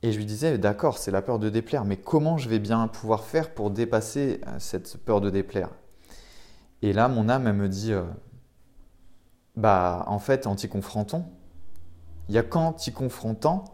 Et 0.02 0.12
je 0.12 0.19
lui 0.19 0.26
disais, 0.26 0.59
d'accord, 0.59 0.97
c'est 0.97 1.11
la 1.11 1.23
peur 1.23 1.40
de 1.40 1.49
déplaire, 1.49 1.85
mais 1.85 1.97
comment 1.97 2.38
je 2.38 2.49
vais 2.49 2.61
bien 2.61 2.87
pouvoir 2.87 3.25
faire 3.25 3.50
pour 3.50 3.73
dépasser 3.73 4.40
cette 4.59 4.97
peur 4.97 5.21
de 5.21 5.28
déplaire? 5.28 5.71
Et 6.83 6.93
là, 6.93 7.09
mon 7.09 7.28
âme, 7.28 7.49
elle 7.49 7.55
me 7.55 7.69
dit, 7.69 7.93
bah 9.59 10.05
en 10.07 10.21
fait, 10.21 10.47
en 10.47 10.55
t'y 10.55 10.69
confrontant, 10.69 11.33
il 12.29 12.35
y 12.37 12.38
a 12.38 12.45
qu'en 12.45 12.73
t'y 12.73 12.93
confrontant 12.93 13.65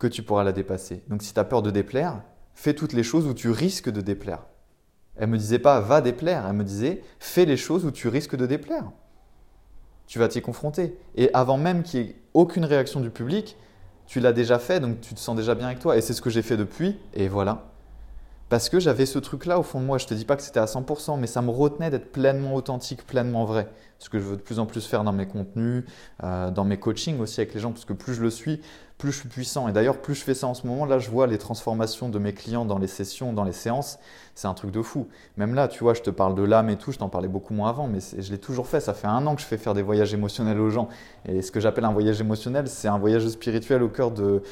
que 0.00 0.08
tu 0.08 0.24
pourras 0.24 0.42
la 0.42 0.50
dépasser. 0.50 1.04
Donc 1.08 1.22
si 1.22 1.32
tu 1.32 1.38
as 1.38 1.44
peur 1.44 1.62
de 1.62 1.70
déplaire, 1.70 2.22
fais 2.54 2.74
toutes 2.74 2.92
les 2.92 3.04
choses 3.04 3.26
où 3.26 3.34
tu 3.34 3.50
risques 3.50 3.88
de 3.88 4.00
déplaire. 4.00 4.46
Elle 5.14 5.28
me 5.28 5.38
disait 5.38 5.60
pas 5.60 5.78
va 5.78 6.00
déplaire, 6.00 6.44
elle 6.48 6.56
me 6.56 6.64
disait 6.64 7.02
fais 7.20 7.44
les 7.44 7.56
choses 7.56 7.84
où 7.84 7.92
tu 7.92 8.08
risques 8.08 8.34
de 8.34 8.46
déplaire. 8.46 8.90
Tu 10.08 10.18
vas 10.18 10.26
t'y 10.26 10.42
confronter. 10.42 10.98
Et 11.14 11.32
avant 11.34 11.56
même 11.56 11.84
qu'il 11.84 12.00
n'y 12.00 12.06
ait 12.08 12.16
aucune 12.34 12.64
réaction 12.64 13.00
du 13.00 13.10
public, 13.10 13.56
tu 14.06 14.18
l'as 14.18 14.32
déjà 14.32 14.58
fait, 14.58 14.80
donc 14.80 15.00
tu 15.00 15.14
te 15.14 15.20
sens 15.20 15.36
déjà 15.36 15.54
bien 15.54 15.68
avec 15.68 15.78
toi. 15.78 15.96
Et 15.96 16.00
c'est 16.00 16.14
ce 16.14 16.20
que 16.20 16.30
j'ai 16.30 16.42
fait 16.42 16.56
depuis, 16.56 16.98
et 17.14 17.28
voilà. 17.28 17.70
Parce 18.48 18.68
que 18.68 18.78
j'avais 18.78 19.06
ce 19.06 19.18
truc-là 19.18 19.58
au 19.58 19.62
fond 19.62 19.80
de 19.80 19.86
moi. 19.86 19.98
Je 19.98 20.06
te 20.06 20.14
dis 20.14 20.24
pas 20.24 20.36
que 20.36 20.42
c'était 20.42 20.60
à 20.60 20.66
100%, 20.66 21.18
mais 21.18 21.26
ça 21.26 21.42
me 21.42 21.50
retenait 21.50 21.90
d'être 21.90 22.12
pleinement 22.12 22.54
authentique, 22.54 23.06
pleinement 23.06 23.44
vrai. 23.44 23.68
Ce 23.98 24.10
que 24.10 24.18
je 24.18 24.24
veux 24.24 24.36
de 24.36 24.42
plus 24.42 24.58
en 24.58 24.66
plus 24.66 24.86
faire 24.86 25.02
dans 25.02 25.12
mes 25.12 25.26
contenus, 25.26 25.84
euh, 26.22 26.50
dans 26.50 26.64
mes 26.64 26.78
coachings 26.78 27.18
aussi 27.20 27.40
avec 27.40 27.54
les 27.54 27.60
gens, 27.60 27.72
parce 27.72 27.84
que 27.84 27.94
plus 27.94 28.14
je 28.14 28.22
le 28.22 28.30
suis, 28.30 28.60
plus 28.98 29.12
je 29.12 29.20
suis 29.20 29.28
puissant. 29.28 29.68
Et 29.68 29.72
d'ailleurs, 29.72 30.00
plus 30.00 30.14
je 30.14 30.22
fais 30.22 30.34
ça 30.34 30.46
en 30.46 30.54
ce 30.54 30.66
moment, 30.66 30.86
là, 30.86 30.98
je 30.98 31.10
vois 31.10 31.26
les 31.26 31.38
transformations 31.38 32.08
de 32.08 32.18
mes 32.18 32.32
clients 32.32 32.64
dans 32.64 32.78
les 32.78 32.86
sessions, 32.86 33.32
dans 33.32 33.44
les 33.44 33.52
séances. 33.52 33.98
C'est 34.34 34.48
un 34.48 34.54
truc 34.54 34.70
de 34.70 34.82
fou. 34.82 35.08
Même 35.36 35.54
là, 35.54 35.68
tu 35.68 35.84
vois, 35.84 35.94
je 35.94 36.02
te 36.02 36.10
parle 36.10 36.34
de 36.34 36.42
l'âme 36.42 36.70
et 36.70 36.76
tout, 36.76 36.92
je 36.92 36.98
t'en 36.98 37.08
parlais 37.08 37.28
beaucoup 37.28 37.54
moins 37.54 37.70
avant, 37.70 37.86
mais 37.86 37.98
je 38.00 38.30
l'ai 38.30 38.38
toujours 38.38 38.66
fait. 38.66 38.80
Ça 38.80 38.94
fait 38.94 39.06
un 39.06 39.26
an 39.26 39.34
que 39.34 39.40
je 39.40 39.46
fais 39.46 39.58
faire 39.58 39.74
des 39.74 39.82
voyages 39.82 40.14
émotionnels 40.14 40.60
aux 40.60 40.70
gens. 40.70 40.88
Et 41.26 41.42
ce 41.42 41.50
que 41.50 41.60
j'appelle 41.60 41.84
un 41.84 41.92
voyage 41.92 42.20
émotionnel, 42.20 42.68
c'est 42.68 42.88
un 42.88 42.98
voyage 42.98 43.26
spirituel 43.28 43.82
au 43.82 43.88
cœur 43.88 44.10
de, 44.10 44.42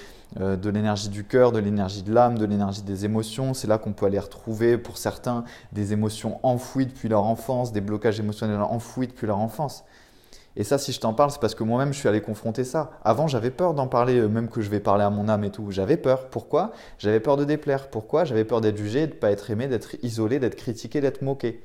euh, 0.40 0.56
de 0.56 0.70
l'énergie 0.70 1.08
du 1.08 1.24
cœur, 1.24 1.52
de 1.52 1.58
l'énergie 1.58 2.02
de 2.02 2.12
l'âme, 2.12 2.38
de 2.38 2.44
l'énergie 2.44 2.82
des 2.82 3.04
émotions. 3.04 3.54
C'est 3.54 3.68
là 3.68 3.78
qu'on 3.78 3.92
peut 3.92 4.06
aller 4.06 4.18
retrouver, 4.18 4.78
pour 4.78 4.98
certains, 4.98 5.44
des 5.72 5.92
émotions 5.92 6.40
enfouies 6.42 6.86
depuis 6.86 7.08
leur 7.08 7.24
enfance, 7.24 7.72
des 7.72 7.80
blocages 7.80 8.18
émotionnels 8.18 8.60
enfouis 8.60 9.06
depuis 9.06 9.26
leur 9.26 9.38
enfance. 9.38 9.84
Et 10.56 10.64
ça, 10.64 10.76
si 10.76 10.92
je 10.92 11.00
t'en 11.00 11.14
parle, 11.14 11.30
c'est 11.30 11.40
parce 11.40 11.54
que 11.54 11.64
moi-même, 11.64 11.92
je 11.92 11.98
suis 11.98 12.08
allé 12.08 12.20
confronter 12.20 12.64
ça. 12.64 12.90
Avant, 13.04 13.26
j'avais 13.26 13.50
peur 13.50 13.72
d'en 13.72 13.86
parler, 13.86 14.18
euh, 14.18 14.28
même 14.28 14.48
que 14.48 14.60
je 14.60 14.68
vais 14.68 14.80
parler 14.80 15.04
à 15.04 15.10
mon 15.10 15.28
âme 15.28 15.44
et 15.44 15.50
tout. 15.50 15.70
J'avais 15.70 15.96
peur. 15.96 16.28
Pourquoi? 16.28 16.72
J'avais 16.98 17.20
peur 17.20 17.36
de 17.36 17.44
déplaire. 17.44 17.88
Pourquoi? 17.88 18.24
J'avais 18.24 18.44
peur 18.44 18.60
d'être 18.60 18.76
jugé, 18.76 19.06
de 19.06 19.14
ne 19.14 19.18
pas 19.18 19.30
être 19.30 19.50
aimé, 19.50 19.66
d'être 19.66 19.96
isolé, 20.02 20.38
d'être 20.38 20.56
critiqué, 20.56 21.00
d'être 21.00 21.22
moqué. 21.22 21.62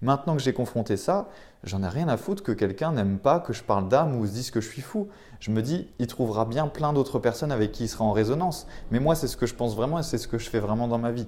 Maintenant 0.00 0.36
que 0.36 0.42
j'ai 0.42 0.52
confronté 0.52 0.96
ça, 0.96 1.28
j'en 1.64 1.82
ai 1.82 1.88
rien 1.88 2.06
à 2.08 2.16
foutre 2.16 2.44
que 2.44 2.52
quelqu'un 2.52 2.92
n'aime 2.92 3.18
pas 3.18 3.40
que 3.40 3.52
je 3.52 3.64
parle 3.64 3.88
d'âme 3.88 4.16
ou 4.16 4.26
se 4.26 4.32
dise 4.32 4.52
que 4.52 4.60
je 4.60 4.68
suis 4.68 4.82
fou. 4.82 5.08
Je 5.40 5.50
me 5.50 5.60
dis, 5.60 5.88
il 5.98 6.06
trouvera 6.06 6.44
bien 6.44 6.68
plein 6.68 6.92
d'autres 6.92 7.18
personnes 7.18 7.50
avec 7.50 7.72
qui 7.72 7.84
il 7.84 7.88
sera 7.88 8.04
en 8.04 8.12
résonance. 8.12 8.68
Mais 8.92 9.00
moi, 9.00 9.16
c'est 9.16 9.26
ce 9.26 9.36
que 9.36 9.46
je 9.46 9.54
pense 9.54 9.74
vraiment 9.74 9.98
et 9.98 10.04
c'est 10.04 10.18
ce 10.18 10.28
que 10.28 10.38
je 10.38 10.48
fais 10.48 10.60
vraiment 10.60 10.86
dans 10.86 10.98
ma 10.98 11.10
vie. 11.10 11.26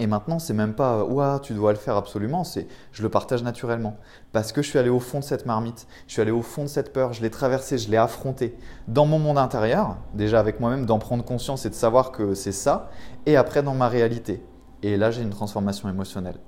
Et 0.00 0.06
maintenant, 0.06 0.38
c'est 0.38 0.54
même 0.54 0.72
pas 0.72 1.04
ouah, 1.04 1.40
tu 1.40 1.52
dois 1.52 1.72
le 1.72 1.78
faire 1.78 1.94
absolument, 1.94 2.42
c'est 2.42 2.66
je 2.90 3.02
le 3.02 3.10
partage 3.10 3.42
naturellement. 3.42 3.98
Parce 4.32 4.50
que 4.50 4.62
je 4.62 4.68
suis 4.70 4.78
allé 4.78 4.88
au 4.88 4.98
fond 4.98 5.18
de 5.18 5.24
cette 5.24 5.44
marmite, 5.44 5.86
je 6.06 6.14
suis 6.14 6.22
allé 6.22 6.30
au 6.30 6.40
fond 6.40 6.62
de 6.62 6.68
cette 6.68 6.94
peur, 6.94 7.12
je 7.12 7.20
l'ai 7.20 7.28
traversée, 7.28 7.76
je 7.76 7.90
l'ai 7.90 7.98
affrontée 7.98 8.56
dans 8.88 9.04
mon 9.04 9.18
monde 9.18 9.36
intérieur, 9.36 9.98
déjà 10.14 10.40
avec 10.40 10.58
moi-même, 10.58 10.86
d'en 10.86 10.98
prendre 10.98 11.22
conscience 11.22 11.66
et 11.66 11.68
de 11.68 11.74
savoir 11.74 12.12
que 12.12 12.32
c'est 12.32 12.50
ça, 12.50 12.88
et 13.26 13.36
après 13.36 13.62
dans 13.62 13.74
ma 13.74 13.88
réalité. 13.88 14.42
Et 14.82 14.96
là, 14.96 15.10
j'ai 15.10 15.20
une 15.20 15.28
transformation 15.28 15.90
émotionnelle. 15.90 16.40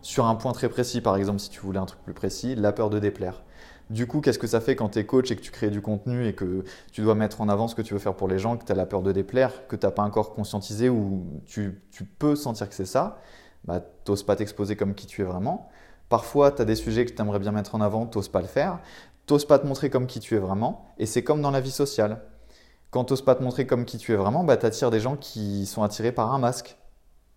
Sur 0.00 0.24
un 0.24 0.34
point 0.34 0.52
très 0.52 0.70
précis, 0.70 1.02
par 1.02 1.16
exemple, 1.16 1.40
si 1.40 1.50
tu 1.50 1.60
voulais 1.60 1.78
un 1.78 1.84
truc 1.84 2.00
plus 2.02 2.14
précis, 2.14 2.54
la 2.54 2.72
peur 2.72 2.88
de 2.88 2.98
déplaire. 2.98 3.42
Du 3.88 4.08
coup, 4.08 4.20
qu'est-ce 4.20 4.38
que 4.38 4.48
ça 4.48 4.60
fait 4.60 4.74
quand 4.74 4.90
tu 4.90 4.98
es 4.98 5.06
coach 5.06 5.30
et 5.30 5.36
que 5.36 5.40
tu 5.40 5.52
crées 5.52 5.70
du 5.70 5.80
contenu 5.80 6.26
et 6.26 6.34
que 6.34 6.64
tu 6.90 7.02
dois 7.02 7.14
mettre 7.14 7.40
en 7.40 7.48
avant 7.48 7.68
ce 7.68 7.76
que 7.76 7.82
tu 7.82 7.94
veux 7.94 8.00
faire 8.00 8.14
pour 8.14 8.26
les 8.26 8.38
gens, 8.38 8.56
que 8.56 8.64
tu 8.64 8.72
as 8.72 8.74
la 8.74 8.86
peur 8.86 9.02
de 9.02 9.12
déplaire, 9.12 9.68
que 9.68 9.76
tu 9.76 9.86
n'as 9.86 9.92
pas 9.92 10.02
encore 10.02 10.34
conscientisé 10.34 10.88
ou 10.88 11.24
tu, 11.46 11.80
peux 12.18 12.34
sentir 12.34 12.68
que 12.68 12.74
c'est 12.74 12.84
ça 12.84 13.20
bah, 13.64 13.80
Tu 14.04 14.12
pas 14.24 14.34
t'exposer 14.34 14.74
comme 14.74 14.94
qui 14.94 15.06
tu 15.06 15.22
es 15.22 15.24
vraiment. 15.24 15.70
Parfois, 16.08 16.50
tu 16.50 16.62
as 16.62 16.64
des 16.64 16.74
sujets 16.74 17.04
que 17.04 17.12
tu 17.12 17.20
aimerais 17.22 17.38
bien 17.38 17.52
mettre 17.52 17.74
en 17.76 17.80
avant, 17.80 18.06
tu 18.06 18.18
pas 18.28 18.40
le 18.40 18.48
faire. 18.48 18.80
Tu 19.26 19.36
pas 19.46 19.58
te 19.58 19.66
montrer 19.66 19.90
comme 19.90 20.06
qui 20.06 20.20
tu 20.20 20.34
es 20.34 20.38
vraiment. 20.38 20.86
Et 20.98 21.06
c'est 21.06 21.22
comme 21.22 21.40
dans 21.40 21.50
la 21.50 21.60
vie 21.60 21.70
sociale. 21.70 22.22
Quand 22.90 23.04
tu 23.04 23.22
pas 23.22 23.34
te 23.34 23.42
montrer 23.42 23.66
comme 23.66 23.84
qui 23.84 23.98
tu 23.98 24.12
es 24.12 24.16
vraiment, 24.16 24.42
bah, 24.44 24.56
tu 24.56 24.66
attires 24.66 24.90
des 24.90 25.00
gens 25.00 25.16
qui 25.16 25.66
sont 25.66 25.82
attirés 25.82 26.12
par 26.12 26.32
un 26.32 26.38
masque. 26.38 26.76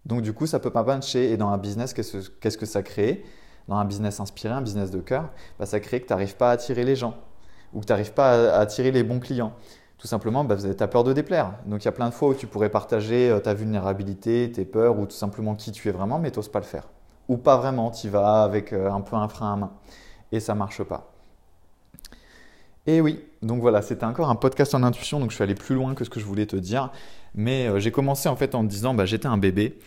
Donc 0.06 0.22
du 0.22 0.34
coup, 0.34 0.48
ça 0.48 0.60
peut 0.60 0.72
pas 0.72 0.84
matcher. 0.84 1.32
Et 1.32 1.38
dans 1.38 1.50
un 1.50 1.58
business, 1.58 1.94
qu'est-ce 1.94 2.58
que 2.58 2.66
ça 2.66 2.82
crée? 2.84 3.24
Dans 3.70 3.76
un 3.76 3.86
business 3.86 4.20
inspiré, 4.20 4.54
un 4.54 4.62
business 4.62 4.90
de 4.90 5.00
cœur, 5.00 5.30
bah, 5.60 5.66
ça 5.66 5.80
crée 5.80 6.02
que 6.02 6.08
tu 6.08 6.14
n'arrives 6.14 6.36
pas 6.36 6.50
à 6.50 6.54
attirer 6.54 6.84
les 6.84 6.96
gens 6.96 7.16
ou 7.72 7.82
que 7.82 7.86
tu 7.86 7.94
n'arrives 7.94 8.14
pas 8.14 8.56
à, 8.56 8.60
attirer 8.60 8.92
les 8.92 9.04
bons 9.04 9.20
clients. 9.20 9.54
Tout 10.00 10.08
simplement, 10.08 10.44
bah, 10.44 10.58
tu 10.58 10.84
as 10.84 10.88
peur 10.88 11.04
de 11.04 11.14
déplaire. 11.14 11.54
Donc 11.68 11.84
il 11.84 11.86
y 11.86 11.88
a 11.88 11.92
plein 11.92 12.10
de 12.10 12.14
fois 12.14 12.30
où 12.30 12.34
tu 12.34 12.48
pourrais 12.48 12.70
partager 12.70 13.30
euh, 13.30 13.40
ta 13.40 13.54
vulnérabilité, 13.54 14.52
tes 14.52 14.66
peurs 14.66 14.98
ou 14.98 15.06
tout 15.06 15.16
simplement 15.16 15.56
qui 15.56 15.72
tu 15.72 15.88
es 15.88 15.92
vraiment, 15.92 16.18
mais 16.18 16.32
tu 16.32 16.40
n'oses 16.40 16.50
pas 16.50 16.60
le 16.60 16.66
faire. 16.66 16.88
Ou 17.28 17.38
pas 17.38 17.58
vraiment, 17.58 17.92
tu 17.92 18.10
vas 18.10 18.44
avec 18.44 18.74
euh, 18.74 18.92
un 18.92 19.02
peu 19.02 19.16
un 19.16 19.28
frein 19.28 19.54
à 19.54 19.56
main. 19.56 19.72
Et 20.32 20.40
ça 20.40 20.56
marche 20.56 20.82
pas. 20.84 21.12
Et 22.88 23.02
oui, 23.02 23.24
donc 23.44 23.62
voilà, 23.62 23.84
c'était 23.84 24.06
encore 24.06 24.32
un 24.32 24.36
podcast 24.36 24.74
en 24.74 24.82
intuition, 24.82 25.20
donc 25.20 25.30
je 25.30 25.36
suis 25.36 25.44
allé 25.44 25.54
plus 25.54 25.76
loin 25.76 25.94
que 25.94 26.04
ce 26.04 26.10
que 26.10 26.20
je 26.20 26.26
voulais 26.26 26.48
te 26.48 26.56
dire. 26.56 26.92
Mais 27.36 27.68
euh, 27.68 27.80
j'ai 27.80 27.92
commencé 27.92 28.30
en 28.30 28.36
fait 28.36 28.56
en 28.56 28.64
te 28.64 28.70
disant, 28.70 28.96
bah, 28.96 29.06
j'étais 29.06 29.28
un 29.28 29.38
bébé 29.38 29.78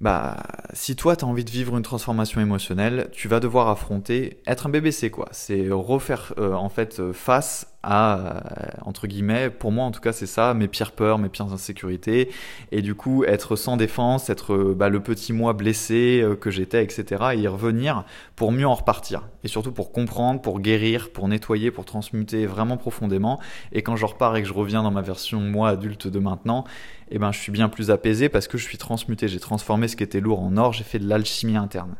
bah, 0.00 0.42
si 0.74 0.94
toi 0.94 1.16
tu 1.16 1.24
as 1.24 1.28
envie 1.28 1.44
de 1.44 1.50
vivre 1.50 1.76
une 1.76 1.82
transformation 1.82 2.40
émotionnelle, 2.40 3.08
tu 3.12 3.28
vas 3.28 3.40
devoir 3.40 3.68
affronter. 3.68 4.42
Être 4.46 4.66
un 4.66 4.70
bébé, 4.70 4.92
c'est 4.92 5.10
quoi? 5.10 5.28
C'est 5.32 5.68
refaire 5.70 6.34
euh, 6.38 6.52
en 6.52 6.68
fait 6.68 7.00
euh, 7.00 7.12
face 7.12 7.75
euh, 7.86 8.40
entre 8.82 9.06
guillemets, 9.06 9.50
pour 9.50 9.72
moi 9.72 9.84
en 9.84 9.90
tout 9.90 10.00
cas 10.00 10.12
c'est 10.12 10.26
ça, 10.26 10.54
mes 10.54 10.68
pires 10.68 10.92
peurs, 10.92 11.18
mes 11.18 11.28
pires 11.28 11.52
insécurités, 11.52 12.30
et 12.72 12.82
du 12.82 12.94
coup 12.94 13.24
être 13.24 13.56
sans 13.56 13.76
défense, 13.76 14.30
être 14.30 14.74
bah, 14.74 14.88
le 14.88 15.00
petit 15.00 15.32
moi 15.32 15.52
blessé 15.52 16.24
que 16.40 16.50
j'étais, 16.50 16.82
etc., 16.82 17.24
et 17.34 17.38
y 17.38 17.48
revenir 17.48 18.04
pour 18.34 18.52
mieux 18.52 18.66
en 18.66 18.74
repartir, 18.74 19.28
et 19.44 19.48
surtout 19.48 19.72
pour 19.72 19.92
comprendre, 19.92 20.40
pour 20.40 20.60
guérir, 20.60 21.10
pour 21.10 21.28
nettoyer, 21.28 21.70
pour 21.70 21.84
transmuter 21.84 22.46
vraiment 22.46 22.76
profondément, 22.76 23.40
et 23.72 23.82
quand 23.82 23.96
je 23.96 24.06
repars 24.06 24.36
et 24.36 24.42
que 24.42 24.48
je 24.48 24.54
reviens 24.54 24.82
dans 24.82 24.90
ma 24.90 25.02
version 25.02 25.40
moi 25.40 25.70
adulte 25.70 26.08
de 26.08 26.18
maintenant, 26.18 26.64
eh 27.10 27.18
ben, 27.18 27.32
je 27.32 27.38
suis 27.38 27.52
bien 27.52 27.68
plus 27.68 27.90
apaisé 27.90 28.28
parce 28.28 28.48
que 28.48 28.58
je 28.58 28.64
suis 28.64 28.78
transmuté, 28.78 29.28
j'ai 29.28 29.40
transformé 29.40 29.88
ce 29.88 29.96
qui 29.96 30.02
était 30.02 30.20
lourd 30.20 30.40
en 30.42 30.56
or, 30.56 30.72
j'ai 30.72 30.84
fait 30.84 30.98
de 30.98 31.08
l'alchimie 31.08 31.56
interne. 31.56 31.94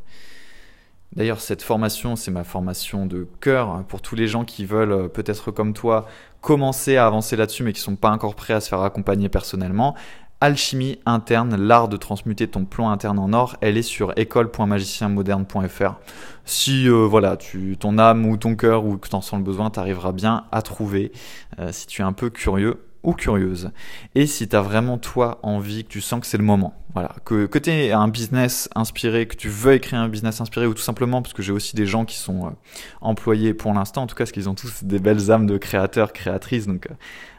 D'ailleurs, 1.15 1.41
cette 1.41 1.63
formation, 1.63 2.17
c'est 2.17 2.31
ma 2.31 2.45
formation 2.45 3.07
de 3.07 3.27
cœur 3.41 3.71
hein, 3.71 3.85
pour 3.89 4.03
tous 4.03 4.17
les 4.17 4.29
gens 4.29 4.45
qui 4.45 4.67
veulent, 4.67 4.93
euh, 4.93 5.09
peut-être 5.09 5.51
comme 5.51 5.73
toi, 5.73 6.07
commencer 6.41 6.97
à 6.97 7.07
avancer 7.07 7.37
là-dessus, 7.37 7.63
mais 7.63 7.73
qui 7.73 7.81
ne 7.81 7.85
sont 7.85 7.97
pas 7.97 8.11
encore 8.11 8.35
prêts 8.35 8.55
à 8.55 8.61
se 8.61 8.69
faire 8.69 8.83
accompagner 8.83 9.29
personnellement. 9.29 9.95
Alchimie 10.43 10.99
interne, 11.07 11.57
l'art 11.57 11.89
de 11.89 11.97
transmuter 11.97 12.47
ton 12.47 12.67
plan 12.67 12.91
interne 12.91 13.19
en 13.19 13.33
or, 13.33 13.57
elle 13.63 13.79
est 13.79 13.83
sur 13.83 14.13
école.magicienmoderne.fr. 14.17 15.95
Si 16.45 16.87
euh, 16.87 17.07
voilà, 17.07 17.39
ton 17.81 17.97
âme 17.97 18.27
ou 18.27 18.37
ton 18.37 18.55
cœur 18.55 18.85
ou 18.85 18.99
que 18.99 19.09
tu 19.09 19.15
en 19.15 19.23
sens 19.23 19.39
le 19.39 19.45
besoin, 19.45 19.71
tu 19.71 19.81
arriveras 19.81 20.13
bien 20.13 20.45
à 20.53 20.61
trouver. 20.61 21.13
Euh, 21.59 21.73
si 21.73 21.87
tu 21.87 22.03
es 22.03 22.05
un 22.05 22.13
peu 22.13 22.29
curieux, 22.29 22.83
ou 23.07 23.13
curieuse. 23.13 23.71
Et 24.15 24.27
si 24.27 24.49
tu 24.49 24.57
as 24.57 24.61
vraiment 24.61 24.99
toi 24.99 25.39
envie, 25.43 25.85
que 25.85 25.89
tu 25.89 26.01
sens 26.01 26.21
que 26.21 26.27
c'est 26.27 26.37
le 26.37 26.45
moment, 26.45 26.75
voilà, 26.93 27.15
que, 27.25 27.47
que 27.47 27.59
tu 27.59 27.71
un 27.71 28.09
business 28.09 28.69
inspiré, 28.75 29.27
que 29.29 29.37
tu 29.37 29.49
veux 29.49 29.75
écrire 29.75 30.01
un 30.01 30.09
business 30.09 30.41
inspiré, 30.41 30.67
ou 30.67 30.75
tout 30.75 30.83
simplement 30.83 31.23
parce 31.23 31.33
que 31.33 31.43
j'ai 31.43 31.53
aussi 31.53 31.77
des 31.77 31.87
gens 31.87 32.05
qui 32.05 32.17
sont 32.17 32.47
euh, 32.47 32.51
employés 33.01 33.55
pour 33.55 33.73
l'instant, 33.73 34.03
en 34.03 34.07
tout 34.09 34.17
cas 34.17 34.25
parce 34.25 34.33
qu'ils 34.33 34.49
ont 34.49 34.55
tous 34.55 34.83
des 34.83 34.99
belles 34.99 35.31
âmes 35.31 35.47
de 35.47 35.57
créateurs, 35.57 36.13
créatrices, 36.13 36.67
donc 36.67 36.89
euh, 36.91 36.95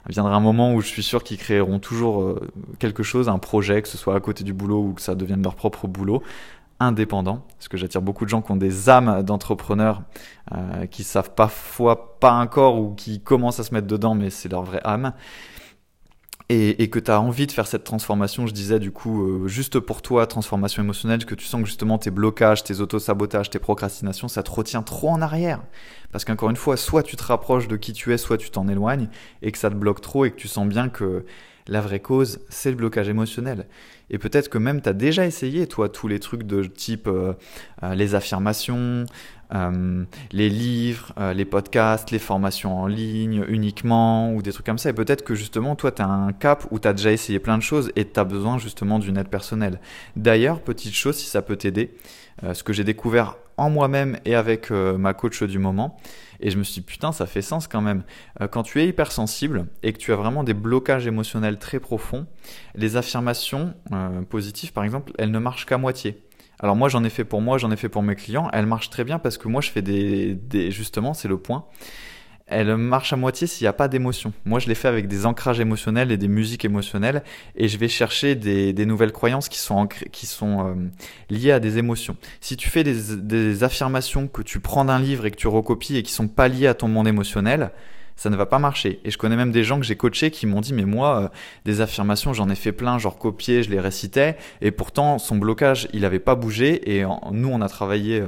viendra 0.08 0.34
un 0.36 0.40
moment 0.40 0.74
où 0.74 0.80
je 0.80 0.88
suis 0.88 1.04
sûr 1.04 1.22
qu'ils 1.22 1.38
créeront 1.38 1.80
toujours 1.80 2.22
euh, 2.22 2.50
quelque 2.80 3.04
chose, 3.04 3.28
un 3.28 3.40
projet, 3.40 3.82
que 3.82 3.90
ce 3.90 3.98
soit 3.98 4.16
à 4.16 4.22
côté 4.22 4.46
du 4.46 4.54
boulot 4.54 4.82
ou 4.82 4.94
que 4.94 5.02
ça 5.02 5.16
devienne 5.16 5.44
leur 5.44 5.56
propre 5.56 5.88
boulot 5.88 6.24
indépendant, 6.80 7.44
parce 7.58 7.68
que 7.68 7.76
j'attire 7.76 8.04
beaucoup 8.04 8.24
de 8.24 8.30
gens 8.30 8.44
qui 8.44 8.52
ont 8.52 8.56
des 8.56 8.88
âmes 8.88 9.24
d'entrepreneurs, 9.24 10.04
qui 10.92 11.04
savent 11.04 11.32
parfois 11.34 12.20
pas 12.20 12.34
encore 12.34 12.80
ou 12.80 12.94
qui 12.94 13.20
commencent 13.20 13.60
à 13.60 13.64
se 13.64 13.74
mettre 13.74 13.88
dedans, 13.88 14.14
mais 14.14 14.30
c'est 14.30 14.48
leur 14.48 14.62
vraie 14.62 14.82
âme 14.84 15.14
et, 16.50 16.90
que 16.90 17.00
tu 17.00 17.12
as 17.12 17.20
envie 17.20 17.46
de 17.46 17.52
faire 17.52 17.68
cette 17.68 17.84
transformation, 17.84 18.48
je 18.48 18.54
disais 18.54 18.80
du 18.80 18.92
coup, 18.92 19.24
euh, 19.24 19.48
juste 19.50 19.80
pour 19.80 20.02
toi, 20.02 20.26
transformation 20.28 20.82
émotionnelle, 20.82 21.26
que 21.26 21.36
tu 21.36 21.46
sens 21.46 21.62
que 21.62 21.68
justement 21.68 21.98
tes 21.98 22.10
blocages, 22.10 22.64
tes 22.64 22.80
auto-sabotages, 22.80 23.50
tes 23.50 23.60
procrastinations, 23.60 24.30
ça 24.30 24.44
te 24.44 24.52
retient 24.52 24.82
trop 24.82 25.10
en 25.10 25.22
arrière. 25.22 25.62
Parce 26.14 26.24
qu'encore 26.24 26.50
une 26.50 26.56
fois, 26.56 26.78
soit 26.78 27.04
tu 27.04 27.18
te 27.18 27.24
rapproches 27.24 27.68
de 27.68 27.76
qui 27.76 27.92
tu 27.92 28.14
es, 28.14 28.18
soit 28.18 28.38
tu 28.38 28.50
t'en 28.50 28.70
éloignes, 28.70 29.10
et 29.42 29.52
que 29.52 29.58
ça 29.58 29.70
te 29.70 29.76
bloque 29.76 30.00
trop, 30.00 30.24
et 30.24 30.32
que 30.32 30.38
tu 30.38 30.48
sens 30.48 30.66
bien 30.68 30.88
que 30.88 31.26
la 31.68 31.82
vraie 31.82 32.00
cause, 32.00 32.40
c'est 32.50 32.70
le 32.70 32.76
blocage 32.78 33.10
émotionnel. 33.10 33.68
Et 34.10 34.18
peut-être 34.18 34.50
que 34.50 34.58
même 34.58 34.82
tu 34.82 34.90
as 34.90 34.94
déjà 34.94 35.26
essayé, 35.26 35.68
toi, 35.68 35.90
tous 35.90 36.08
les 36.08 36.20
trucs 36.20 36.44
de 36.44 36.64
type 36.64 37.08
euh, 37.08 37.34
euh, 37.84 37.94
les 37.94 38.16
affirmations, 38.16 39.06
euh, 39.54 40.04
les 40.32 40.50
livres, 40.50 41.14
les 41.34 41.46
podcasts, 41.46 42.12
les 42.12 42.20
formations 42.20 42.82
en 42.82 42.88
ligne 42.88 43.44
uniquement, 43.48 44.34
ou 44.34 44.42
des 44.42 44.52
trucs 44.52 44.66
comme 44.66 44.78
ça. 44.78 44.90
Et 44.90 44.94
peut-être 44.94 45.24
que 45.24 45.36
justement, 45.36 45.76
toi, 45.76 45.92
tu 45.92 46.02
as 46.02 46.08
un 46.08 46.32
cap 46.34 46.66
où 46.72 46.80
tu 46.80 46.88
as 46.88 46.94
déjà 46.94 47.12
essayé 47.12 47.40
plein 47.40 47.58
de 47.58 47.64
choses 47.64 47.92
et 47.96 48.08
tu 48.08 48.20
as 48.20 48.24
besoin 48.24 48.58
justement 48.58 49.00
d'une 49.00 49.18
aide 49.18 49.30
personnelle. 49.30 49.80
D'ailleurs, 50.16 50.62
petite 50.62 50.94
chose, 50.94 51.16
si 51.18 51.26
ça 51.26 51.42
peut 51.42 51.56
t'aider, 51.56 51.96
ce 52.54 52.62
que 52.62 52.74
j'ai 52.74 52.84
découvert 52.84 53.38
en 53.58 53.70
moi-même 53.70 54.20
et 54.26 54.36
avec 54.36 54.72
ma 54.72 55.14
coach 55.14 55.44
du 55.44 55.60
moment, 55.60 55.98
et 56.40 56.50
je 56.52 56.58
me 56.58 56.64
suis 56.64 56.82
dit, 56.82 56.82
putain, 56.82 57.12
ça 57.12 57.26
fait 57.26 57.42
sens 57.42 57.68
quand 57.68 57.82
même. 57.82 58.04
Euh, 58.42 58.48
quand 58.48 58.64
tu 58.64 58.80
es 58.82 58.88
hypersensible 58.88 59.68
et 59.84 59.94
que 59.94 59.98
tu 59.98 60.14
as 60.14 60.16
vraiment 60.16 60.44
des 60.44 60.54
blocages 60.54 61.08
émotionnels 61.08 61.58
très 61.58 61.80
profonds, 61.80 62.28
les 62.76 62.96
affirmations 62.96 63.74
euh, 63.92 64.22
positives, 64.22 64.74
par 64.74 64.84
exemple, 64.84 65.12
elles 65.18 65.32
ne 65.32 65.40
marchent 65.40 65.66
qu'à 65.66 65.78
moitié. 65.78 66.24
Alors 66.60 66.76
moi 66.76 66.90
j'en 66.90 67.04
ai 67.04 67.10
fait 67.10 67.24
pour 67.24 67.40
moi, 67.40 67.60
j'en 67.60 67.70
ai 67.70 67.76
fait 67.76 67.90
pour 67.90 68.02
mes 68.02 68.16
clients. 68.16 68.50
Elle 68.52 68.66
marche 68.66 68.90
très 68.90 69.04
bien 69.04 69.20
parce 69.20 69.38
que 69.38 69.48
moi 69.48 69.62
je 69.62 69.70
fais 69.70 69.84
des, 69.84 70.34
des 70.34 70.72
justement, 70.72 71.14
c'est 71.14 71.28
le 71.28 71.38
point. 71.38 71.66
Elle 72.48 72.78
marche 72.78 73.12
à 73.12 73.18
moitié 73.18 73.46
s'il 73.46 73.66
n'y 73.66 73.70
a 73.70 73.74
pas 73.74 73.90
d'émotion. 73.90 74.32
Moi 74.46 74.60
je 74.60 74.68
l'ai 74.68 74.76
fait 74.76 74.88
avec 74.88 75.08
des 75.08 75.26
ancrages 75.26 75.60
émotionnels 75.60 76.12
et 76.12 76.18
des 76.18 76.30
musiques 76.30 76.64
émotionnelles 76.64 77.24
et 77.56 77.68
je 77.68 77.78
vais 77.78 77.90
chercher 77.90 78.36
des, 78.36 78.72
des 78.72 78.86
nouvelles 78.86 79.12
croyances 79.12 79.50
qui 79.50 79.60
sont, 79.60 79.88
qui 79.88 80.26
sont 80.26 80.66
euh, 80.66 80.74
liées 81.30 81.52
à 81.52 81.60
des 81.60 81.78
émotions. 81.78 82.16
Si 82.40 82.56
tu 82.56 82.70
fais 82.70 82.84
des, 82.84 83.18
des 83.18 83.64
affirmations 83.64 84.28
que 84.28 84.42
tu 84.42 84.62
prends 84.62 84.86
d'un 84.86 85.00
livre 85.00 85.26
et 85.26 85.32
que 85.32 85.36
tu 85.36 85.48
recopies 85.48 85.98
et 85.98 86.04
qui 86.04 86.14
sont 86.14 86.30
pas 86.30 86.48
liées 86.48 86.68
à 86.68 86.74
ton 86.74 86.88
monde 86.88 87.08
émotionnel, 87.08 87.72
ça 88.18 88.30
ne 88.30 88.36
va 88.36 88.46
pas 88.46 88.60
marcher. 88.60 89.00
Et 89.06 89.12
je 89.12 89.18
connais 89.18 89.36
même 89.36 89.52
des 89.52 89.64
gens 89.64 89.80
que 89.80 89.86
j'ai 89.86 89.96
coachés 89.96 90.32
qui 90.32 90.48
m'ont 90.48 90.60
dit, 90.60 90.74
mais 90.74 90.86
moi, 90.86 91.22
euh, 91.22 91.28
des 91.66 91.82
affirmations, 91.82 92.34
j'en 92.34 92.50
ai 92.50 92.56
fait 92.56 92.72
plein, 92.72 92.98
genre 92.98 93.18
copié, 93.18 93.62
je 93.64 93.70
les 93.70 93.80
récitais, 93.80 94.36
et 94.60 94.72
pourtant, 94.72 95.20
son 95.20 95.38
blocage, 95.38 95.88
il 95.94 96.02
n'avait 96.02 96.20
pas 96.20 96.36
bougé, 96.36 96.98
et 96.98 97.06
nous, 97.32 97.50
on 97.50 97.62
a 97.62 97.70
travaillé 97.70 98.22
euh, 98.22 98.28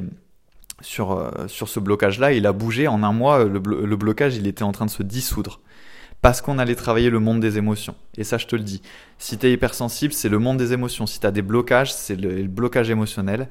sur, 0.82 1.12
euh, 1.12 1.48
sur 1.48 1.70
ce 1.70 1.80
blocage-là, 1.80 2.34
il 2.34 2.46
a 2.46 2.54
bougé, 2.54 2.88
en 2.88 3.04
un 3.04 3.14
mois, 3.14 3.46
le, 3.46 3.60
le 3.60 3.96
blocage, 3.96 4.36
il 4.36 4.48
était 4.48 4.64
en 4.64 4.72
train 4.72 4.86
de 4.86 4.92
se 4.92 5.04
dissoudre 5.04 5.60
parce 6.22 6.42
qu'on 6.42 6.60
allait 6.60 6.76
travailler 6.76 7.10
le 7.10 7.20
monde 7.20 7.40
des 7.40 7.58
émotions. 7.58 7.96
Et 8.18 8.24
ça, 8.24 8.38
je 8.38 8.48
te 8.48 8.56
le 8.56 8.64
dis. 8.64 8.82
Si 9.18 9.38
tu 9.38 9.48
es 9.48 9.54
hypersensible, 9.54 10.14
c'est 10.14 10.30
le 10.30 10.40
monde 10.40 10.58
des 10.58 10.74
émotions. 10.74 11.06
Si 11.06 11.20
tu 11.20 11.26
as 11.26 11.32
des 11.32 11.42
blocages, 11.42 11.94
c'est 11.94 12.16
le, 12.16 12.44
blocage 12.48 12.90
émotionnel. 12.90 13.50